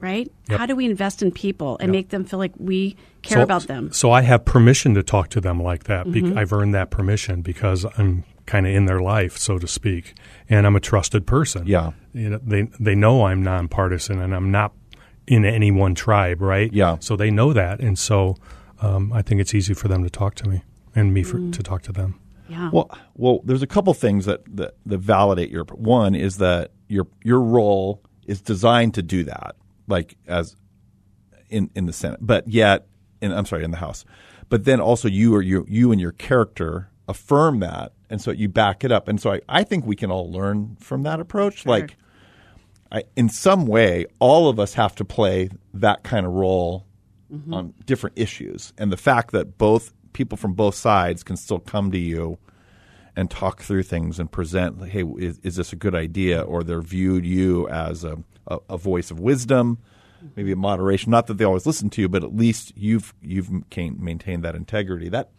right? 0.00 0.30
Yep. 0.48 0.58
How 0.58 0.66
do 0.66 0.74
we 0.76 0.86
invest 0.86 1.22
in 1.22 1.30
people 1.30 1.76
and 1.80 1.92
make 1.92 2.08
them 2.08 2.24
feel 2.24 2.38
like 2.38 2.52
we 2.58 2.96
care 3.22 3.38
So- 3.38 3.42
about 3.42 3.66
them? 3.66 3.90
So 3.92 4.10
I 4.12 4.22
have 4.22 4.44
permission 4.44 4.94
to 4.94 5.02
talk 5.02 5.28
to 5.30 5.40
them 5.40 5.62
like 5.62 5.84
that. 5.84 6.10
Bec- 6.10 6.22
Mm-hmm. 6.22 6.38
I've 6.38 6.52
earned 6.52 6.74
that 6.74 6.90
permission 6.90 7.42
because 7.42 7.84
I'm 7.98 8.24
kind 8.46 8.66
of 8.66 8.74
in 8.74 8.84
their 8.86 9.00
life, 9.00 9.36
so 9.38 9.58
to 9.58 9.66
speak, 9.66 10.14
and 10.50 10.66
I'm 10.66 10.76
a 10.76 10.80
trusted 10.80 11.26
person. 11.26 11.66
Yeah. 11.66 11.92
you 12.12 12.30
know, 12.30 12.40
they 12.46 12.68
they 12.80 12.94
know 12.94 13.26
I'm 13.26 13.42
nonpartisan 13.42 14.20
and 14.20 14.34
I'm 14.34 14.50
not 14.50 14.72
in 15.26 15.44
any 15.44 15.70
one 15.70 15.94
tribe, 15.94 16.40
right? 16.40 16.72
Yeah. 16.72 16.96
So 17.00 17.16
they 17.16 17.30
know 17.30 17.52
that, 17.52 17.80
and 17.80 17.98
so 17.98 18.36
um, 18.80 19.12
I 19.12 19.22
think 19.22 19.40
it's 19.40 19.54
easy 19.54 19.74
for 19.74 19.88
them 19.88 20.02
to 20.04 20.10
talk 20.10 20.34
to 20.36 20.48
me 20.48 20.62
and 20.94 21.12
me 21.14 21.22
Mm. 21.22 21.26
for, 21.26 21.56
to 21.56 21.62
talk 21.62 21.82
to 21.82 21.92
them. 21.92 22.20
Yeah. 22.48 22.70
Well, 22.72 22.90
well, 23.14 23.40
there's 23.44 23.62
a 23.62 23.66
couple 23.66 23.94
things 23.94 24.26
that, 24.26 24.42
that 24.56 24.74
that 24.84 24.98
validate 24.98 25.50
your. 25.50 25.64
One 25.64 26.14
is 26.14 26.36
that 26.38 26.72
your 26.88 27.06
your 27.22 27.40
role 27.40 28.02
is 28.26 28.40
designed 28.42 28.92
to 28.94 29.02
do 29.02 29.24
that, 29.24 29.56
like 29.88 30.16
as 30.26 30.54
in 31.48 31.70
in 31.74 31.86
the 31.86 31.92
Senate, 31.92 32.18
but 32.22 32.46
yet, 32.46 32.86
in 33.22 33.32
I'm 33.32 33.46
sorry, 33.46 33.64
in 33.64 33.70
the 33.70 33.78
House, 33.78 34.04
but 34.50 34.64
then 34.64 34.78
also 34.80 35.08
you 35.08 35.34
or 35.34 35.40
you 35.40 35.64
you 35.68 35.90
and 35.90 35.98
your 36.00 36.12
character 36.12 36.90
affirm 37.08 37.60
that, 37.60 37.92
and 38.10 38.20
so 38.20 38.30
you 38.30 38.48
back 38.50 38.84
it 38.84 38.92
up, 38.92 39.08
and 39.08 39.18
so 39.20 39.32
I, 39.32 39.40
I 39.48 39.64
think 39.64 39.86
we 39.86 39.96
can 39.96 40.10
all 40.10 40.30
learn 40.30 40.76
from 40.80 41.02
that 41.04 41.20
approach. 41.20 41.64
Like, 41.64 41.96
I, 42.92 43.04
in 43.16 43.28
some 43.28 43.66
way, 43.66 44.06
all 44.18 44.48
of 44.48 44.58
us 44.60 44.74
have 44.74 44.94
to 44.96 45.04
play 45.04 45.50
that 45.72 46.02
kind 46.04 46.26
of 46.26 46.32
role 46.32 46.86
mm-hmm. 47.32 47.52
on 47.52 47.74
different 47.86 48.18
issues, 48.18 48.72
and 48.78 48.92
the 48.92 48.96
fact 48.96 49.32
that 49.32 49.58
both 49.58 49.92
people 50.12 50.38
from 50.38 50.54
both 50.54 50.74
sides 50.74 51.22
can 51.22 51.36
still 51.36 51.58
come 51.58 51.90
to 51.90 51.98
you 51.98 52.38
and 53.16 53.30
talk 53.30 53.62
through 53.62 53.82
things 53.82 54.18
and 54.18 54.30
present, 54.30 54.80
like, 54.80 54.90
hey, 54.90 55.04
is, 55.18 55.38
is 55.42 55.56
this 55.56 55.72
a 55.72 55.76
good 55.76 55.94
idea? 55.94 56.42
Or 56.42 56.62
they're 56.62 56.80
viewed 56.82 57.24
you 57.24 57.68
as 57.68 58.04
a, 58.04 58.18
a, 58.46 58.58
a 58.70 58.78
voice 58.78 59.10
of 59.10 59.20
wisdom, 59.20 59.78
maybe 60.36 60.52
a 60.52 60.56
moderation. 60.56 61.10
Not 61.10 61.26
that 61.28 61.38
they 61.38 61.44
always 61.44 61.66
listen 61.66 61.90
to 61.90 62.00
you, 62.00 62.08
but 62.08 62.24
at 62.24 62.34
least 62.34 62.72
you've 62.76 63.14
you've 63.22 63.50
can- 63.70 64.02
maintained 64.02 64.42
that 64.44 64.54
integrity. 64.54 65.08
That 65.08 65.30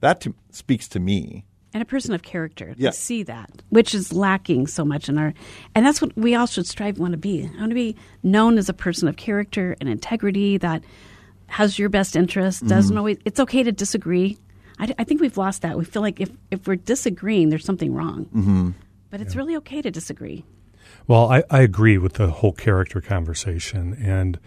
that 0.00 0.20
to, 0.22 0.34
speaks 0.50 0.88
to 0.88 1.00
me. 1.00 1.44
And 1.74 1.82
a 1.82 1.86
person 1.86 2.14
of 2.14 2.22
character 2.22 2.74
Yeah. 2.76 2.90
to 2.90 2.96
see 2.96 3.22
that, 3.24 3.50
which 3.70 3.94
is 3.94 4.12
lacking 4.12 4.66
so 4.66 4.84
much 4.84 5.08
in 5.08 5.16
our, 5.18 5.32
and 5.74 5.84
that's 5.86 6.02
what 6.02 6.16
we 6.16 6.34
all 6.34 6.46
should 6.46 6.66
strive 6.66 6.98
want 6.98 7.12
to 7.12 7.18
be. 7.18 7.44
I 7.44 7.58
want 7.60 7.70
to 7.70 7.74
be 7.74 7.96
known 8.22 8.58
as 8.58 8.68
a 8.68 8.74
person 8.74 9.08
of 9.08 9.16
character 9.16 9.76
and 9.80 9.88
integrity 9.88 10.58
that 10.58 10.84
has 11.46 11.78
your 11.78 11.88
best 11.88 12.16
interest. 12.16 12.60
Mm-hmm. 12.60 12.68
Doesn't 12.68 12.96
always. 12.96 13.18
It's 13.24 13.40
okay 13.40 13.62
to 13.62 13.72
disagree. 13.72 14.38
I, 14.78 14.94
I 14.98 15.04
think 15.04 15.20
we've 15.20 15.36
lost 15.36 15.62
that. 15.62 15.76
We 15.76 15.84
feel 15.84 16.02
like 16.02 16.20
if 16.20 16.30
if 16.50 16.66
we're 16.66 16.76
disagreeing, 16.76 17.50
there's 17.50 17.64
something 17.64 17.94
wrong. 17.94 18.24
Mm-hmm. 18.26 18.70
But 19.10 19.20
it's 19.20 19.36
really 19.36 19.56
okay 19.56 19.82
to 19.82 19.90
disagree. 19.90 20.44
Well, 21.06 21.30
I, 21.30 21.42
I 21.50 21.60
agree 21.60 21.98
with 21.98 22.14
the 22.14 22.28
whole 22.30 22.52
character 22.52 23.00
conversation, 23.00 23.92
and 23.94 24.38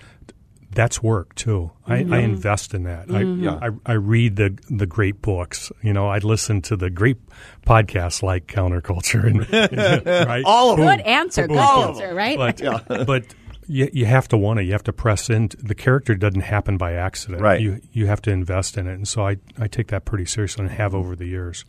that's 0.75 1.01
work 1.01 1.33
too. 1.35 1.71
I, 1.87 1.95
I 1.95 2.03
mm-hmm. 2.03 2.13
invest 2.13 2.73
in 2.73 2.83
that. 2.83 3.07
Mm-hmm. 3.07 3.43
Yeah. 3.43 3.59
I, 3.61 3.67
I, 3.67 3.71
I 3.85 3.93
read 3.93 4.35
the 4.35 4.57
the 4.69 4.85
great 4.85 5.21
books. 5.21 5.71
You 5.81 5.93
know, 5.93 6.07
I 6.07 6.19
listen 6.19 6.61
to 6.63 6.75
the 6.75 6.89
great 6.89 7.17
podcasts 7.65 8.21
like 8.21 8.47
Counterculture 8.47 9.25
and 9.25 10.05
right. 10.27 10.43
All 10.45 10.71
of 10.71 10.77
Good 10.77 11.01
answer. 11.01 11.47
Good 11.47 11.57
All 11.57 11.83
of 11.83 11.89
answer. 11.91 12.13
Right. 12.13 12.37
but 12.37 12.87
but 13.07 13.25
you, 13.67 13.89
you 13.91 14.05
have 14.05 14.27
to 14.27 14.37
want 14.37 14.59
it. 14.59 14.63
You 14.63 14.73
have 14.73 14.83
to 14.83 14.93
press 14.93 15.29
in. 15.29 15.49
The 15.57 15.75
character 15.75 16.13
doesn't 16.13 16.41
happen 16.41 16.77
by 16.77 16.93
accident. 16.93 17.41
Right. 17.41 17.61
You 17.61 17.81
you 17.91 18.07
have 18.07 18.21
to 18.23 18.31
invest 18.31 18.77
in 18.77 18.87
it, 18.87 18.93
and 18.93 19.07
so 19.07 19.25
I 19.25 19.37
I 19.57 19.67
take 19.67 19.87
that 19.87 20.05
pretty 20.05 20.25
seriously 20.25 20.65
and 20.65 20.73
have 20.73 20.93
over 20.93 21.15
the 21.15 21.25
years. 21.25 21.65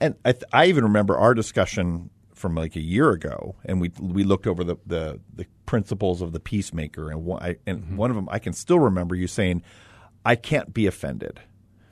And 0.00 0.16
I, 0.24 0.32
th- 0.32 0.44
I 0.52 0.66
even 0.66 0.84
remember 0.84 1.16
our 1.16 1.34
discussion 1.34 2.10
from 2.38 2.54
like 2.54 2.76
a 2.76 2.80
year 2.80 3.10
ago, 3.10 3.56
and 3.64 3.80
we 3.80 3.90
we 4.00 4.24
looked 4.24 4.46
over 4.46 4.64
the 4.64 4.76
the, 4.86 5.20
the 5.34 5.46
principles 5.66 6.22
of 6.22 6.32
the 6.32 6.40
peacemaker, 6.40 7.10
and 7.10 7.24
one, 7.24 7.42
I, 7.42 7.56
and 7.66 7.82
mm-hmm. 7.82 7.96
one 7.96 8.10
of 8.10 8.16
them 8.16 8.28
I 8.30 8.38
can 8.38 8.52
still 8.52 8.78
remember 8.78 9.14
you 9.14 9.26
saying, 9.26 9.62
"I 10.24 10.36
can't 10.36 10.72
be 10.72 10.86
offended." 10.86 11.40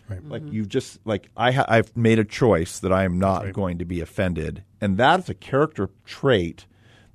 Right. 0.09 0.25
Like 0.25 0.43
mm-hmm. 0.43 0.53
you've 0.53 0.69
just 0.69 1.01
like 1.05 1.31
I 1.37 1.53
ha- 1.53 1.67
I've 1.69 1.97
made 1.97 2.19
a 2.19 2.25
choice 2.25 2.79
that 2.79 2.93
I 2.93 3.05
am 3.05 3.19
not 3.19 3.53
going 3.53 3.79
to 3.79 3.85
be 3.85 4.01
offended, 4.01 4.63
and 4.81 4.97
that's 4.97 5.29
a 5.29 5.35
character 5.35 5.91
trait 6.05 6.67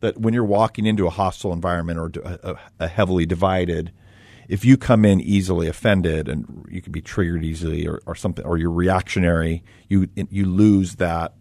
that 0.02 0.20
when 0.20 0.34
you're 0.34 0.44
walking 0.44 0.86
into 0.86 1.08
a 1.08 1.12
hostile 1.12 1.54
environment 1.54 2.00
or 2.00 2.12
a, 2.24 2.52
a, 2.52 2.60
a 2.80 2.88
heavily 2.88 3.26
divided, 3.26 3.92
if 4.50 4.66
you 4.66 4.76
come 4.76 5.06
in 5.06 5.22
easily 5.22 5.68
offended 5.68 6.28
and 6.28 6.66
you 6.70 6.82
can 6.82 6.92
be 6.92 7.02
triggered 7.02 7.46
easily 7.46 7.88
or, 7.88 8.02
or 8.06 8.16
something, 8.16 8.44
or 8.44 8.58
you're 8.58 8.72
reactionary, 8.72 9.64
you 9.88 10.10
you 10.16 10.46
lose 10.46 10.96
that 10.96 11.34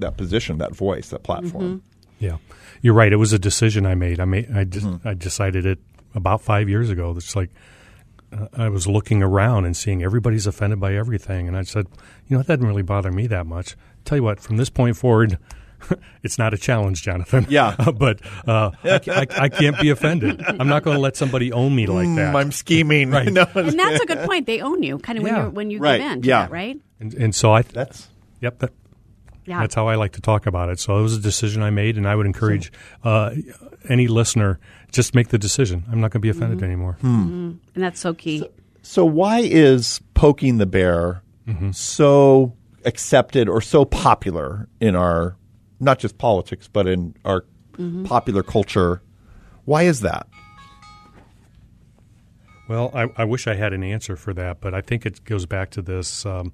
that 0.00 0.16
position, 0.16 0.58
that 0.58 0.74
voice, 0.74 1.08
that 1.10 1.22
platform. 1.22 1.82
Yeah, 2.18 2.36
you're 2.82 2.94
right. 2.94 3.12
It 3.12 3.16
was 3.16 3.32
a 3.32 3.38
decision 3.38 3.86
I 3.86 3.94
made. 3.94 4.20
I 4.20 4.24
made. 4.26 4.50
I 4.54 4.64
just. 4.64 4.86
Mm-hmm. 4.86 5.08
I 5.08 5.14
decided 5.14 5.64
it 5.66 5.78
about 6.14 6.40
five 6.42 6.68
years 6.68 6.90
ago. 6.90 7.14
It's 7.16 7.34
like 7.34 7.50
uh, 8.32 8.48
I 8.56 8.68
was 8.68 8.86
looking 8.86 9.22
around 9.22 9.64
and 9.64 9.76
seeing 9.76 10.02
everybody's 10.02 10.46
offended 10.46 10.80
by 10.80 10.94
everything, 10.94 11.48
and 11.48 11.56
I 11.56 11.62
said, 11.62 11.86
you 12.26 12.36
know, 12.36 12.40
it 12.40 12.46
doesn't 12.46 12.66
really 12.66 12.82
bother 12.82 13.10
me 13.10 13.26
that 13.28 13.46
much. 13.46 13.76
Tell 14.04 14.18
you 14.18 14.24
what, 14.24 14.40
from 14.40 14.56
this 14.56 14.70
point 14.70 14.96
forward. 14.96 15.38
it's 16.22 16.36
not 16.36 16.52
a 16.52 16.58
challenge, 16.58 17.00
Jonathan. 17.00 17.46
Yeah. 17.48 17.74
but 17.96 18.20
uh, 18.46 18.70
I, 18.84 19.00
I, 19.08 19.26
I 19.44 19.48
can't 19.48 19.80
be 19.80 19.88
offended. 19.88 20.42
I'm 20.46 20.68
not 20.68 20.82
going 20.82 20.94
to 20.96 21.00
let 21.00 21.16
somebody 21.16 21.52
own 21.52 21.74
me 21.74 21.86
like 21.86 22.06
that. 22.16 22.34
Mm, 22.34 22.36
I'm 22.38 22.52
scheming. 22.52 23.10
Right. 23.12 23.32
No, 23.32 23.46
And 23.54 23.78
that's 23.78 24.02
a 24.02 24.04
good 24.04 24.26
point. 24.26 24.44
They 24.46 24.60
own 24.60 24.82
you, 24.82 24.98
kind 24.98 25.16
of 25.16 25.24
when 25.24 25.32
Yeah. 25.34 25.44
you 25.44 25.50
when 25.50 25.70
you 25.70 25.78
Right. 25.78 25.96
give 26.02 26.12
in 26.12 26.20
to 26.20 26.28
Yeah. 26.28 26.42
that, 26.42 26.50
right? 26.50 26.78
and, 27.00 27.14
and 27.14 27.34
so 27.34 27.54
I. 27.54 27.62
that's 27.62 28.10
Yep. 28.42 28.58
That, 28.58 28.72
Yeah. 29.50 29.60
That's 29.60 29.74
how 29.74 29.88
I 29.88 29.96
like 29.96 30.12
to 30.12 30.20
talk 30.20 30.46
about 30.46 30.68
it. 30.68 30.78
So 30.78 30.96
it 30.98 31.02
was 31.02 31.16
a 31.16 31.20
decision 31.20 31.62
I 31.62 31.70
made, 31.70 31.96
and 31.96 32.06
I 32.08 32.14
would 32.14 32.24
encourage 32.26 32.72
uh, 33.04 33.34
any 33.88 34.06
listener 34.06 34.58
just 34.92 35.14
make 35.14 35.28
the 35.28 35.38
decision. 35.38 35.84
I'm 35.90 36.00
not 36.00 36.10
going 36.12 36.20
to 36.20 36.26
be 36.26 36.28
offended 36.30 36.58
Mm-hmm. 36.58 36.64
anymore. 36.64 36.96
and 37.02 37.60
that's 37.74 37.98
so 38.00 38.14
key. 38.14 38.48
So 38.82 39.04
why 39.04 39.40
is 39.40 40.00
poking 40.14 40.58
the 40.58 40.66
bear 40.66 41.22
so 41.72 42.54
accepted 42.84 43.48
or 43.48 43.60
so 43.60 43.84
popular 43.84 44.68
in 44.80 44.94
our 44.96 45.36
not 45.80 45.98
just 45.98 46.16
politics 46.18 46.68
but 46.72 46.86
in 46.86 47.14
our 47.24 47.44
popular 48.04 48.42
culture? 48.44 49.02
Why 49.64 49.82
is 49.82 50.00
that? 50.00 50.26
Well, 52.68 52.90
I, 52.94 53.08
I 53.16 53.24
wish 53.24 53.46
I 53.46 53.54
had 53.54 53.72
an 53.72 53.82
answer 53.82 54.16
for 54.16 54.32
that, 54.34 54.60
but 54.60 54.74
I 54.74 54.80
think 54.80 55.04
it 55.04 55.24
goes 55.24 55.44
back 55.46 55.70
to 55.70 55.82
this. 55.82 56.24
Um, 56.24 56.52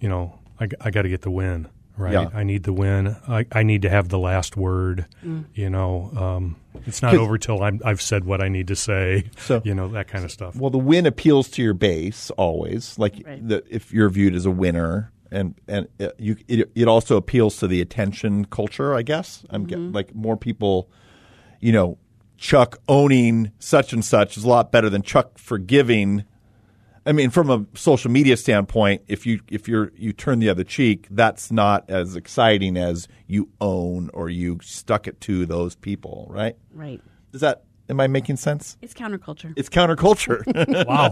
you 0.00 0.08
know, 0.08 0.38
I, 0.58 0.68
I 0.80 0.90
got 0.90 1.02
to 1.02 1.08
get 1.08 1.20
the 1.22 1.30
win, 1.30 1.68
right? 1.98 2.12
Yeah. 2.12 2.28
I 2.32 2.44
need 2.44 2.62
the 2.62 2.72
win. 2.72 3.16
I, 3.28 3.44
I 3.52 3.62
need 3.62 3.82
to 3.82 3.90
have 3.90 4.08
the 4.08 4.18
last 4.18 4.56
word. 4.56 5.06
You 5.54 5.68
know, 5.70 6.10
um, 6.16 6.56
it's 6.86 7.02
not 7.02 7.14
over 7.14 7.36
till 7.38 7.62
I'm, 7.62 7.80
I've 7.84 8.00
said 8.00 8.24
what 8.24 8.40
I 8.40 8.48
need 8.48 8.68
to 8.68 8.76
say. 8.76 9.24
So- 9.38 9.60
you 9.64 9.74
know 9.74 9.88
that 9.88 10.08
kind 10.08 10.24
of 10.24 10.30
stuff. 10.30 10.56
Well, 10.56 10.70
the 10.70 10.78
win 10.78 11.06
appeals 11.06 11.48
to 11.50 11.62
your 11.62 11.74
base 11.74 12.30
always. 12.32 12.98
Like 12.98 13.22
Right. 13.26 13.46
the, 13.46 13.64
if 13.68 13.92
you're 13.92 14.08
viewed 14.08 14.34
as 14.34 14.46
a 14.46 14.50
winner, 14.50 15.12
and 15.30 15.54
and 15.66 15.88
it, 15.98 16.14
you, 16.18 16.36
it, 16.48 16.70
it 16.74 16.88
also 16.88 17.16
appeals 17.16 17.56
to 17.58 17.66
the 17.66 17.80
attention 17.82 18.46
culture. 18.46 18.94
I 18.94 19.02
guess 19.02 19.44
I'm 19.50 19.64
get, 19.64 19.78
like 19.78 20.14
more 20.14 20.36
people, 20.38 20.88
you 21.60 21.72
know, 21.72 21.98
Chuck 22.38 22.78
owning 22.88 23.50
such 23.58 23.92
and 23.92 24.04
such 24.04 24.36
is 24.36 24.44
a 24.44 24.48
lot 24.48 24.70
better 24.72 24.88
than 24.88 25.02
Chuck 25.02 25.36
forgiving. 25.38 26.24
I 27.08 27.12
mean, 27.12 27.30
from 27.30 27.48
a 27.48 27.64
social 27.74 28.10
media 28.10 28.36
standpoint, 28.36 29.00
if 29.08 29.24
you 29.24 29.40
if 29.50 29.66
you're 29.66 29.90
you 29.96 30.12
turn 30.12 30.40
the 30.40 30.50
other 30.50 30.62
cheek, 30.62 31.06
that's 31.10 31.50
not 31.50 31.88
as 31.88 32.16
exciting 32.16 32.76
as 32.76 33.08
you 33.26 33.48
own 33.62 34.10
or 34.12 34.28
you 34.28 34.58
stuck 34.62 35.06
it 35.08 35.18
to 35.22 35.46
those 35.46 35.74
people, 35.74 36.26
right? 36.28 36.54
Right. 36.70 37.00
Does 37.32 37.40
that 37.40 37.64
am 37.88 37.98
I 37.98 38.08
making 38.08 38.36
sense? 38.36 38.76
It's 38.82 38.92
counterculture. 38.92 39.54
It's 39.56 39.70
counterculture. 39.70 40.42
wow, 40.86 41.10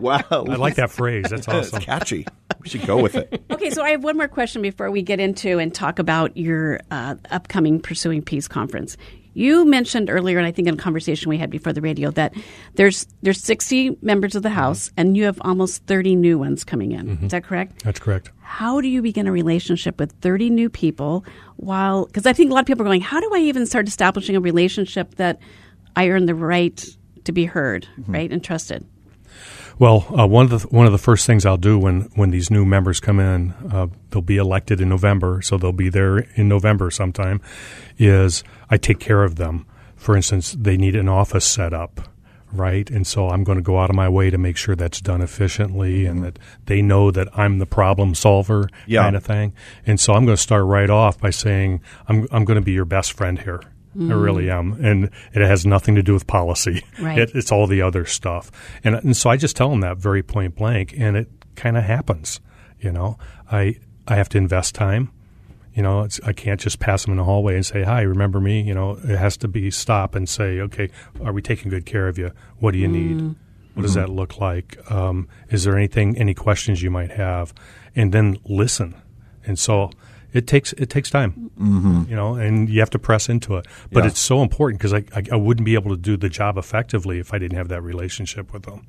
wow, 0.00 0.22
I 0.30 0.56
like 0.56 0.76
that 0.76 0.90
phrase. 0.90 1.26
That's 1.28 1.46
It's 1.46 1.48
awesome. 1.48 1.82
catchy. 1.82 2.26
We 2.62 2.70
should 2.70 2.86
go 2.86 3.02
with 3.02 3.14
it. 3.14 3.42
Okay, 3.56 3.70
so 3.70 3.82
I 3.82 3.90
have 3.90 4.04
one 4.04 4.16
more 4.16 4.28
question 4.28 4.60
before 4.60 4.90
we 4.90 5.02
get 5.02 5.18
into 5.18 5.58
and 5.58 5.74
talk 5.74 5.98
about 5.98 6.36
your 6.36 6.80
uh, 6.90 7.14
upcoming 7.30 7.80
Pursuing 7.80 8.20
Peace 8.22 8.48
conference. 8.48 8.96
You 9.36 9.66
mentioned 9.66 10.08
earlier, 10.08 10.38
and 10.38 10.46
I 10.46 10.50
think 10.50 10.66
in 10.66 10.74
a 10.74 10.78
conversation 10.78 11.28
we 11.28 11.36
had 11.36 11.50
before 11.50 11.74
the 11.74 11.82
radio, 11.82 12.10
that 12.12 12.32
there's 12.76 13.06
there's 13.20 13.38
60 13.42 13.98
members 14.00 14.34
of 14.34 14.42
the 14.42 14.48
mm-hmm. 14.48 14.56
House, 14.56 14.90
and 14.96 15.14
you 15.14 15.24
have 15.24 15.38
almost 15.42 15.84
30 15.84 16.16
new 16.16 16.38
ones 16.38 16.64
coming 16.64 16.92
in. 16.92 17.06
Mm-hmm. 17.06 17.26
Is 17.26 17.32
that 17.32 17.44
correct? 17.44 17.84
That's 17.84 18.00
correct. 18.00 18.30
How 18.40 18.80
do 18.80 18.88
you 18.88 19.02
begin 19.02 19.26
a 19.26 19.32
relationship 19.32 20.00
with 20.00 20.12
30 20.22 20.48
new 20.48 20.70
people 20.70 21.22
while, 21.56 22.06
because 22.06 22.24
I 22.24 22.32
think 22.32 22.50
a 22.50 22.54
lot 22.54 22.60
of 22.60 22.66
people 22.66 22.80
are 22.80 22.88
going, 22.88 23.02
how 23.02 23.20
do 23.20 23.30
I 23.34 23.40
even 23.40 23.66
start 23.66 23.86
establishing 23.86 24.36
a 24.36 24.40
relationship 24.40 25.16
that 25.16 25.38
I 25.96 26.08
earn 26.08 26.24
the 26.24 26.34
right 26.34 26.82
to 27.24 27.32
be 27.32 27.44
heard, 27.44 27.86
mm-hmm. 28.00 28.12
right, 28.12 28.32
and 28.32 28.42
trusted? 28.42 28.86
Well, 29.78 30.06
uh, 30.18 30.26
one 30.26 30.50
of 30.50 30.62
the 30.62 30.68
one 30.68 30.86
of 30.86 30.92
the 30.92 30.98
first 30.98 31.26
things 31.26 31.44
I'll 31.44 31.58
do 31.58 31.78
when 31.78 32.02
when 32.14 32.30
these 32.30 32.50
new 32.50 32.64
members 32.64 32.98
come 32.98 33.20
in, 33.20 33.52
uh, 33.70 33.88
they'll 34.10 34.22
be 34.22 34.38
elected 34.38 34.80
in 34.80 34.88
November, 34.88 35.42
so 35.42 35.58
they'll 35.58 35.72
be 35.72 35.90
there 35.90 36.18
in 36.34 36.48
November 36.48 36.90
sometime. 36.90 37.42
Is 37.98 38.42
I 38.70 38.78
take 38.78 39.00
care 39.00 39.22
of 39.22 39.36
them. 39.36 39.66
For 39.96 40.16
instance, 40.16 40.52
they 40.58 40.76
need 40.78 40.94
an 40.96 41.08
office 41.08 41.44
set 41.44 41.74
up, 41.74 42.08
right? 42.52 42.88
And 42.90 43.06
so 43.06 43.28
I'm 43.28 43.44
going 43.44 43.56
to 43.58 43.62
go 43.62 43.78
out 43.78 43.90
of 43.90 43.96
my 43.96 44.08
way 44.08 44.30
to 44.30 44.38
make 44.38 44.56
sure 44.56 44.76
that's 44.76 45.00
done 45.00 45.20
efficiently 45.20 46.06
and 46.06 46.22
that 46.22 46.38
they 46.66 46.80
know 46.80 47.10
that 47.10 47.28
I'm 47.36 47.58
the 47.58 47.66
problem 47.66 48.14
solver, 48.14 48.68
Yeah. 48.86 49.02
kind 49.02 49.16
of 49.16 49.24
thing. 49.24 49.52
And 49.86 49.98
so 49.98 50.12
I'm 50.14 50.24
going 50.24 50.36
to 50.36 50.42
start 50.42 50.64
right 50.64 50.88
off 50.90 51.18
by 51.18 51.30
saying 51.30 51.82
I'm 52.08 52.26
I'm 52.30 52.44
going 52.46 52.56
to 52.58 52.64
be 52.64 52.72
your 52.72 52.84
best 52.86 53.12
friend 53.12 53.38
here. 53.40 53.60
I 53.98 54.14
really 54.14 54.50
am, 54.50 54.72
and 54.84 55.10
it 55.32 55.40
has 55.42 55.64
nothing 55.64 55.94
to 55.94 56.02
do 56.02 56.12
with 56.12 56.26
policy. 56.26 56.84
Right. 57.00 57.18
It, 57.18 57.30
it's 57.34 57.50
all 57.50 57.66
the 57.66 57.82
other 57.82 58.04
stuff. 58.04 58.50
And, 58.84 58.94
and 58.96 59.16
so 59.16 59.30
I 59.30 59.36
just 59.36 59.56
tell 59.56 59.70
them 59.70 59.80
that 59.80 59.96
very 59.96 60.22
point 60.22 60.54
blank, 60.54 60.94
and 60.96 61.16
it 61.16 61.28
kind 61.54 61.76
of 61.76 61.84
happens. 61.84 62.40
You 62.80 62.92
know, 62.92 63.18
I 63.50 63.76
I 64.06 64.16
have 64.16 64.28
to 64.30 64.38
invest 64.38 64.74
time. 64.74 65.10
You 65.74 65.82
know, 65.82 66.02
it's, 66.02 66.20
I 66.24 66.32
can't 66.32 66.60
just 66.60 66.78
pass 66.78 67.04
them 67.04 67.12
in 67.12 67.18
the 67.18 67.24
hallway 67.24 67.54
and 67.54 67.64
say, 67.64 67.82
"Hi, 67.82 68.02
remember 68.02 68.40
me?" 68.40 68.62
You 68.62 68.74
know, 68.74 68.98
it 69.02 69.16
has 69.16 69.36
to 69.38 69.48
be 69.48 69.70
stop 69.70 70.14
and 70.14 70.28
say, 70.28 70.60
"Okay, 70.60 70.90
are 71.24 71.32
we 71.32 71.42
taking 71.42 71.70
good 71.70 71.86
care 71.86 72.08
of 72.08 72.18
you? 72.18 72.32
What 72.58 72.72
do 72.72 72.78
you 72.78 72.88
need? 72.88 73.34
What 73.74 73.82
does 73.82 73.94
that 73.94 74.08
look 74.08 74.38
like? 74.38 74.78
Um, 74.90 75.28
is 75.50 75.64
there 75.64 75.76
anything, 75.76 76.16
any 76.16 76.34
questions 76.34 76.82
you 76.82 76.90
might 76.90 77.12
have?" 77.12 77.52
And 77.94 78.12
then 78.12 78.38
listen. 78.44 78.94
And 79.44 79.58
so 79.58 79.90
it 80.32 80.46
takes 80.46 80.72
it 80.74 80.90
takes 80.90 81.10
time, 81.10 81.50
mm-hmm. 81.58 82.02
you 82.08 82.16
know, 82.16 82.34
and 82.34 82.68
you 82.68 82.80
have 82.80 82.90
to 82.90 82.98
press 82.98 83.28
into 83.28 83.56
it. 83.56 83.66
But 83.92 84.04
Yeah. 84.04 84.10
it's 84.10 84.20
so 84.20 84.42
important 84.42 84.80
because 84.80 84.92
I, 84.92 85.04
I 85.14 85.22
I 85.32 85.36
wouldn't 85.36 85.64
be 85.64 85.74
able 85.74 85.90
to 85.90 85.96
do 85.96 86.16
the 86.16 86.28
job 86.28 86.58
effectively 86.58 87.18
if 87.18 87.32
I 87.32 87.38
didn't 87.38 87.56
have 87.56 87.68
that 87.68 87.82
relationship 87.82 88.52
with 88.52 88.64
them. 88.64 88.86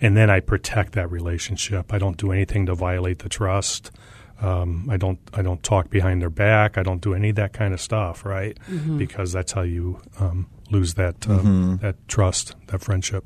And 0.00 0.16
then 0.16 0.30
I 0.30 0.40
protect 0.40 0.92
that 0.94 1.10
relationship. 1.10 1.92
I 1.92 1.98
don't 1.98 2.16
do 2.16 2.32
anything 2.32 2.66
to 2.66 2.74
violate 2.74 3.20
the 3.20 3.28
trust. 3.28 3.92
Um, 4.40 4.88
I 4.90 4.96
don't 4.96 5.20
I 5.32 5.42
don't 5.42 5.62
talk 5.62 5.88
behind 5.90 6.20
their 6.20 6.30
back. 6.30 6.76
I 6.76 6.82
don't 6.82 7.00
do 7.00 7.14
any 7.14 7.28
of 7.30 7.36
that 7.36 7.52
kind 7.52 7.72
of 7.72 7.80
stuff, 7.80 8.24
right? 8.24 8.58
Because 8.98 9.32
that's 9.32 9.52
how 9.52 9.62
you 9.62 10.00
um, 10.18 10.48
lose 10.70 10.94
that 10.94 11.28
um, 11.28 11.78
that 11.82 11.96
trust, 12.08 12.56
that 12.66 12.80
friendship. 12.80 13.24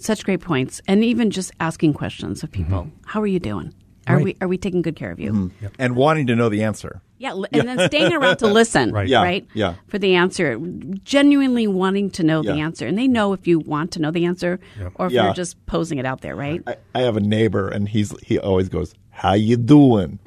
Such 0.00 0.24
great 0.24 0.40
points, 0.40 0.80
and 0.88 1.04
even 1.04 1.30
just 1.30 1.52
asking 1.60 1.94
questions 1.94 2.42
of 2.42 2.50
people. 2.50 2.90
How 3.06 3.20
are 3.20 3.26
you 3.26 3.40
doing? 3.40 3.72
Are 4.08 4.16
Right. 4.16 4.24
we 4.24 4.36
are 4.40 4.48
we 4.48 4.58
taking 4.58 4.82
good 4.82 4.96
care 4.96 5.10
of 5.10 5.20
you? 5.20 5.32
Mm-hmm. 5.32 5.66
And 5.78 5.96
wanting 5.96 6.26
to 6.28 6.36
know 6.36 6.48
the 6.48 6.62
answer. 6.62 7.00
Yeah, 7.18 7.32
li- 7.34 7.48
and 7.52 7.66
then 7.68 7.88
staying 7.88 8.12
around 8.12 8.36
to 8.38 8.46
listen, 8.60 8.92
Right. 8.92 9.08
Yeah, 9.08 9.22
right? 9.22 9.46
yeah. 9.52 9.74
For 9.88 9.98
the 9.98 10.14
answer, 10.14 10.56
genuinely 11.04 11.66
wanting 11.66 12.10
to 12.12 12.22
know 12.22 12.42
the 12.42 12.52
answer, 12.60 12.86
and 12.86 12.96
they 12.96 13.08
know 13.08 13.32
if 13.32 13.46
you 13.46 13.58
want 13.58 13.92
to 13.92 14.00
know 14.00 14.10
the 14.10 14.24
answer 14.24 14.60
or 14.94 15.06
if 15.06 15.12
Yeah. 15.12 15.24
you're 15.24 15.34
just 15.34 15.64
posing 15.66 15.98
it 15.98 16.06
out 16.06 16.20
there, 16.20 16.36
right? 16.36 16.62
I, 16.66 16.76
I 16.94 17.00
have 17.02 17.16
a 17.16 17.20
neighbor, 17.20 17.68
and 17.68 17.88
he's 17.88 18.14
he 18.24 18.38
always 18.38 18.68
goes, 18.68 18.94
"How 19.10 19.32
you 19.34 19.56
doing?" 19.56 20.18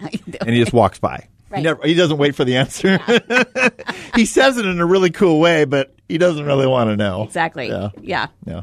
And 0.42 0.50
he 0.50 0.60
just 0.60 0.74
walks 0.74 1.00
by. 1.00 1.28
He 1.50 1.56
Right. 1.56 1.64
never. 1.64 1.86
He 1.86 1.94
doesn't 1.96 2.18
wait 2.18 2.36
for 2.36 2.46
the 2.46 2.56
answer. 2.58 2.98
he 4.16 4.26
says 4.26 4.58
it 4.58 4.66
in 4.66 4.80
a 4.80 4.86
really 4.86 5.10
cool 5.10 5.40
way, 5.40 5.66
but 5.66 5.94
he 6.08 6.18
doesn't 6.18 6.46
really 6.46 6.68
want 6.68 6.90
to 6.90 6.98
know. 6.98 7.24
Exactly. 7.24 7.68
Yeah. 7.70 7.90
yeah. 8.02 8.28
Yeah. 8.46 8.62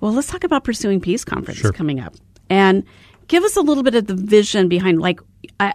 Well, 0.00 0.12
let's 0.12 0.28
talk 0.28 0.44
about 0.44 0.62
pursuing 0.64 1.00
peace 1.00 1.24
conference 1.24 1.58
Sure. 1.60 1.72
coming 1.72 2.00
up, 2.00 2.14
and 2.48 2.84
give 3.28 3.44
us 3.44 3.56
a 3.56 3.60
little 3.60 3.82
bit 3.82 3.94
of 3.94 4.06
the 4.06 4.14
vision 4.14 4.68
behind. 4.68 5.00
Like, 5.00 5.20
I, 5.60 5.74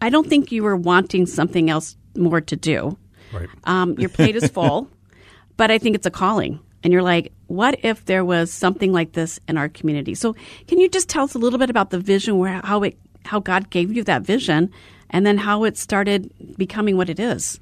I 0.00 0.08
don't 0.08 0.28
think 0.28 0.50
you 0.50 0.62
were 0.62 0.76
wanting 0.76 1.26
something 1.26 1.68
else 1.68 1.96
more 2.16 2.40
to 2.40 2.56
do. 2.56 2.96
Right. 3.32 3.48
Um, 3.64 3.94
your 3.98 4.08
plate 4.08 4.36
is 4.36 4.48
full, 4.48 4.88
but 5.56 5.70
I 5.70 5.78
think 5.78 5.96
it's 5.96 6.06
a 6.06 6.10
calling. 6.10 6.60
And 6.82 6.92
you're 6.92 7.02
like, 7.02 7.32
what 7.46 7.78
if 7.82 8.04
there 8.04 8.24
was 8.24 8.52
something 8.52 8.92
like 8.92 9.12
this 9.12 9.40
in 9.48 9.56
our 9.56 9.68
community? 9.68 10.14
So, 10.14 10.36
can 10.66 10.78
you 10.78 10.88
just 10.88 11.08
tell 11.08 11.24
us 11.24 11.34
a 11.34 11.38
little 11.38 11.58
bit 11.58 11.70
about 11.70 11.90
the 11.90 11.98
vision, 11.98 12.38
where 12.38 12.60
how 12.62 12.82
it, 12.82 12.98
how 13.24 13.40
God 13.40 13.70
gave 13.70 13.92
you 13.92 14.04
that 14.04 14.22
vision, 14.22 14.70
and 15.08 15.24
then 15.24 15.38
how 15.38 15.64
it 15.64 15.78
started 15.78 16.30
becoming 16.58 16.96
what 16.98 17.08
it 17.08 17.18
is? 17.18 17.58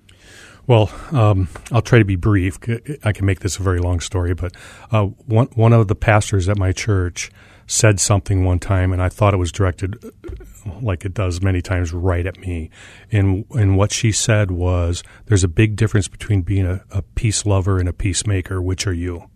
Well, 0.67 0.91
um, 1.13 1.49
I'll 1.71 1.83
try 1.83 1.99
to 1.99 2.05
be 2.05 2.17
brief. 2.17 2.59
I 3.05 3.13
can 3.13 3.27
make 3.27 3.41
this 3.41 3.59
a 3.59 3.63
very 3.63 3.79
long 3.79 4.01
story, 4.01 4.35
but 4.35 4.55
uh, 4.91 5.05
one 5.27 5.47
one 5.55 5.73
of 5.73 5.87
the 5.87 5.95
pastors 5.95 6.49
at 6.49 6.59
my 6.59 6.73
church 6.73 7.31
said 7.73 7.99
something 7.99 8.45
one 8.45 8.59
time, 8.59 8.93
and 8.93 9.03
I 9.03 9.09
thought 9.09 9.33
it 9.35 9.39
was 9.39 9.51
directed, 9.51 9.99
uh, 10.05 10.71
like 10.81 11.05
it 11.05 11.15
does 11.15 11.41
many 11.41 11.63
times, 11.63 11.93
right 11.93 12.27
at 12.27 12.39
me. 12.39 12.71
And 13.11 13.45
and 13.53 13.77
what 13.77 13.93
she 13.93 14.13
said 14.13 14.51
was, 14.51 15.03
"There's 15.27 15.45
a 15.45 15.49
big 15.49 15.77
difference 15.77 16.09
between 16.09 16.43
being 16.43 16.67
a, 16.67 16.85
a 16.91 17.03
peace 17.03 17.47
lover 17.47 17.79
and 17.79 17.89
a 17.89 17.93
peacemaker. 17.93 18.61
Which 18.61 18.87
are 18.87 18.93
you?" 18.93 19.29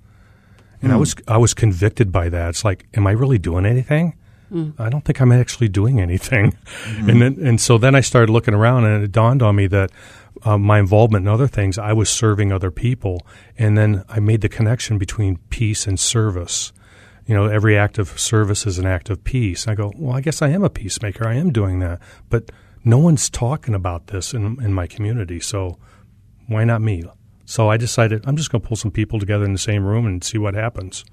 And 0.83 0.93
I 0.93 0.97
was 0.97 1.15
I 1.27 1.39
was 1.39 1.55
convicted 1.55 2.13
by 2.13 2.29
that. 2.29 2.51
It's 2.51 2.65
like, 2.65 2.87
am 2.95 3.07
I 3.07 3.13
really 3.13 3.39
doing 3.39 3.65
anything? 3.67 4.15
I 4.79 4.89
don't 4.91 5.05
think 5.05 5.21
I'm 5.21 5.33
actually 5.33 5.69
doing 5.69 6.01
anything. 6.01 6.57
And 7.09 7.21
then, 7.21 7.39
and 7.43 7.61
so 7.61 7.79
then 7.79 7.95
I 7.97 8.01
started 8.01 8.31
looking 8.31 8.55
around, 8.55 8.85
and 8.85 9.03
it 9.03 9.11
dawned 9.11 9.43
on 9.43 9.57
me 9.57 9.67
that 9.69 9.91
um, 10.45 10.63
my 10.63 10.79
involvement 10.79 11.25
in 11.25 11.29
other 11.29 11.49
things, 11.49 11.79
I 11.79 11.93
was 11.93 12.09
serving 12.09 12.53
other 12.53 12.71
people, 12.71 13.27
and 13.59 13.77
then 13.77 14.05
I 14.09 14.21
made 14.21 14.43
the 14.43 14.49
connection 14.49 14.99
between 14.99 15.39
peace 15.51 15.87
and 15.87 15.99
service. 15.99 16.73
You 17.27 17.35
know, 17.35 17.47
every 17.47 17.77
act 17.77 17.99
of 17.99 18.19
service 18.21 18.67
is 18.67 18.79
an 18.79 18.87
act 18.87 19.11
of 19.11 19.25
peace. 19.25 19.67
I 19.67 19.75
go, 19.75 19.93
well, 19.97 20.17
I 20.17 20.21
guess 20.21 20.43
I 20.43 20.49
am 20.49 20.63
a 20.63 20.71
peacemaker. 20.71 21.27
I 21.27 21.35
am 21.35 21.53
doing 21.53 21.81
that, 21.81 22.01
but 22.31 22.51
no 22.85 22.99
one's 22.99 23.29
talking 23.29 23.75
about 23.75 24.09
this 24.09 24.33
in 24.33 24.63
in 24.63 24.73
my 24.73 24.87
community, 24.87 25.41
so 25.41 25.79
why 26.47 26.65
not 26.65 26.81
me? 26.81 27.05
So 27.45 27.69
I 27.69 27.77
decided 27.77 28.25
I'm 28.27 28.37
just 28.37 28.51
going 28.51 28.61
to 28.61 28.69
pull 28.69 28.77
some 28.77 28.91
people 28.91 29.19
together 29.19 29.45
in 29.45 29.53
the 29.53 29.59
same 29.59 29.85
room 29.85 30.07
and 30.07 30.23
see 30.23 30.39
what 30.39 30.55
happens. 30.55 31.05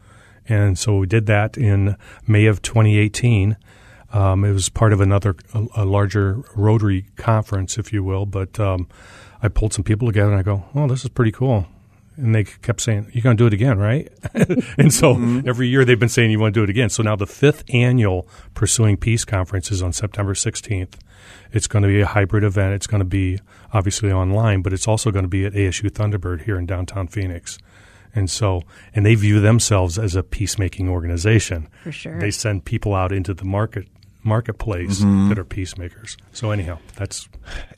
And 0.47 0.77
so 0.77 0.97
we 0.97 1.07
did 1.07 1.27
that 1.27 1.57
in 1.57 1.95
May 2.27 2.47
of 2.47 2.61
2018. 2.61 3.55
Um, 4.11 4.43
it 4.43 4.51
was 4.51 4.69
part 4.69 4.93
of 4.93 5.01
another, 5.01 5.35
a, 5.53 5.65
a 5.77 5.85
larger 5.85 6.43
Rotary 6.55 7.05
conference, 7.15 7.77
if 7.77 7.93
you 7.93 8.03
will. 8.03 8.25
But 8.25 8.59
um, 8.59 8.87
I 9.41 9.47
pulled 9.47 9.73
some 9.73 9.83
people 9.83 10.07
together 10.07 10.31
and 10.31 10.39
I 10.39 10.43
go, 10.43 10.65
oh, 10.75 10.87
this 10.87 11.03
is 11.03 11.09
pretty 11.09 11.31
cool. 11.31 11.67
And 12.15 12.35
they 12.35 12.43
kept 12.43 12.81
saying, 12.81 13.09
you're 13.11 13.23
going 13.23 13.37
to 13.37 13.41
do 13.41 13.47
it 13.47 13.53
again, 13.53 13.79
right? 13.79 14.11
and 14.77 14.93
so 14.93 15.15
mm-hmm. 15.15 15.47
every 15.47 15.67
year 15.67 15.83
they've 15.83 15.99
been 15.99 16.09
saying, 16.09 16.31
you 16.31 16.39
want 16.39 16.53
to 16.53 16.59
do 16.59 16.63
it 16.63 16.69
again. 16.69 16.89
So 16.89 17.01
now 17.01 17.15
the 17.15 17.27
fifth 17.27 17.63
annual 17.73 18.27
Pursuing 18.53 18.97
Peace 18.97 19.25
Conference 19.25 19.71
is 19.71 19.81
on 19.81 19.93
September 19.93 20.33
16th. 20.33 20.93
It's 21.51 21.67
going 21.67 21.83
to 21.83 21.89
be 21.89 22.01
a 22.01 22.05
hybrid 22.05 22.43
event. 22.43 22.73
It's 22.73 22.87
going 22.87 22.99
to 22.99 23.05
be 23.05 23.39
obviously 23.71 24.11
online, 24.11 24.61
but 24.61 24.73
it's 24.73 24.87
also 24.87 25.11
going 25.11 25.23
to 25.23 25.29
be 25.29 25.45
at 25.45 25.53
ASU 25.53 25.89
Thunderbird 25.89 26.43
here 26.43 26.57
in 26.57 26.65
downtown 26.65 27.07
Phoenix. 27.07 27.57
And 28.15 28.29
so, 28.29 28.61
and 28.93 29.05
they 29.05 29.15
view 29.15 29.39
themselves 29.39 29.97
as 29.97 30.15
a 30.15 30.21
peacemaking 30.21 30.87
organization. 30.87 31.67
For 31.83 31.91
sure. 31.91 32.19
They 32.19 32.29
send 32.29 32.65
people 32.65 32.93
out 32.93 33.11
into 33.11 33.33
the 33.33 33.45
market 33.45 33.87
marketplace 34.23 34.99
mm-hmm. 34.99 35.29
that 35.29 35.39
are 35.39 35.43
peacemakers. 35.43 36.17
So 36.31 36.51
anyhow, 36.51 36.79
that's 36.95 37.27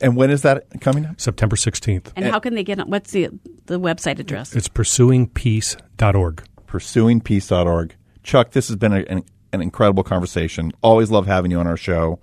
And 0.00 0.16
when 0.16 0.30
is 0.30 0.42
that 0.42 0.66
coming 0.80 1.06
up? 1.06 1.20
September 1.20 1.56
16th. 1.56 2.12
And 2.16 2.26
how 2.26 2.38
can 2.38 2.54
they 2.54 2.64
get 2.64 2.78
on? 2.78 2.88
What's 2.88 3.12
the 3.12 3.28
the 3.66 3.80
website 3.80 4.18
address? 4.18 4.54
It's 4.54 4.68
pursuingpeace.org. 4.68 6.44
pursuingpeace.org. 6.66 7.96
Chuck, 8.22 8.50
this 8.50 8.68
has 8.68 8.76
been 8.76 8.92
a, 8.92 9.00
an, 9.08 9.24
an 9.52 9.62
incredible 9.62 10.02
conversation. 10.02 10.72
Always 10.82 11.10
love 11.10 11.26
having 11.26 11.50
you 11.50 11.58
on 11.58 11.66
our 11.66 11.76
show. 11.76 12.20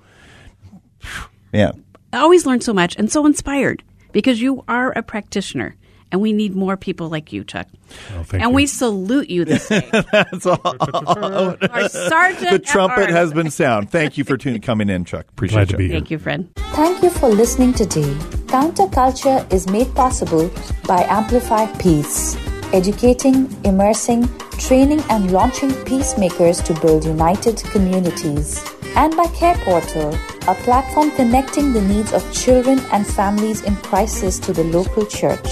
Yeah, 1.55 1.73
I 2.11 2.17
always 2.17 2.47
learn 2.47 2.61
so 2.61 2.73
much 2.73 2.95
and 2.95 3.11
so 3.11 3.27
inspired 3.27 3.83
because 4.11 4.41
you 4.41 4.63
are 4.67 4.91
a 4.93 5.03
practitioner. 5.03 5.75
And 6.13 6.21
we 6.21 6.31
need 6.31 6.55
more 6.55 6.77
people 6.77 7.09
like 7.09 7.33
you, 7.33 7.43
Chuck. 7.43 7.67
Oh, 8.11 8.21
thank 8.21 8.43
and 8.43 8.51
you. 8.51 8.55
we 8.55 8.67
salute 8.67 9.31
you 9.31 9.45
this 9.45 9.67
day. 9.67 9.89
that's 10.11 10.45
all. 10.45 10.61
Our 10.63 11.89
sergeant 11.89 12.51
the 12.51 12.59
trumpet 12.63 13.09
has 13.09 13.33
been 13.33 13.49
sound. 13.49 13.89
Thank 13.89 14.19
you 14.19 14.23
for 14.23 14.37
tuning, 14.37 14.61
coming 14.61 14.91
in, 14.91 15.05
Chuck. 15.05 15.25
Appreciate 15.29 15.55
Glad 15.55 15.67
to 15.69 15.73
you. 15.73 15.77
be 15.79 15.87
here. 15.87 15.93
Thank 15.95 16.11
you, 16.11 16.19
friend. 16.19 16.51
Thank 16.55 17.01
you 17.01 17.09
for 17.09 17.29
listening 17.29 17.73
today. 17.73 18.13
Counterculture 18.45 19.51
is 19.51 19.67
made 19.67 19.91
possible 19.95 20.51
by 20.85 21.01
Amplify 21.01 21.65
Peace, 21.79 22.37
educating, 22.73 23.49
immersing, 23.65 24.29
training, 24.59 25.01
and 25.09 25.31
launching 25.31 25.73
peacemakers 25.85 26.61
to 26.61 26.79
build 26.79 27.05
united 27.05 27.57
communities. 27.71 28.63
And 28.95 29.17
by 29.17 29.25
Care 29.29 29.55
Portal, 29.65 30.13
a 30.47 30.53
platform 30.53 31.09
connecting 31.09 31.73
the 31.73 31.81
needs 31.81 32.13
of 32.13 32.31
children 32.31 32.77
and 32.91 33.07
families 33.07 33.63
in 33.63 33.75
crisis 33.77 34.37
to 34.41 34.53
the 34.53 34.63
local 34.65 35.07
church. 35.07 35.47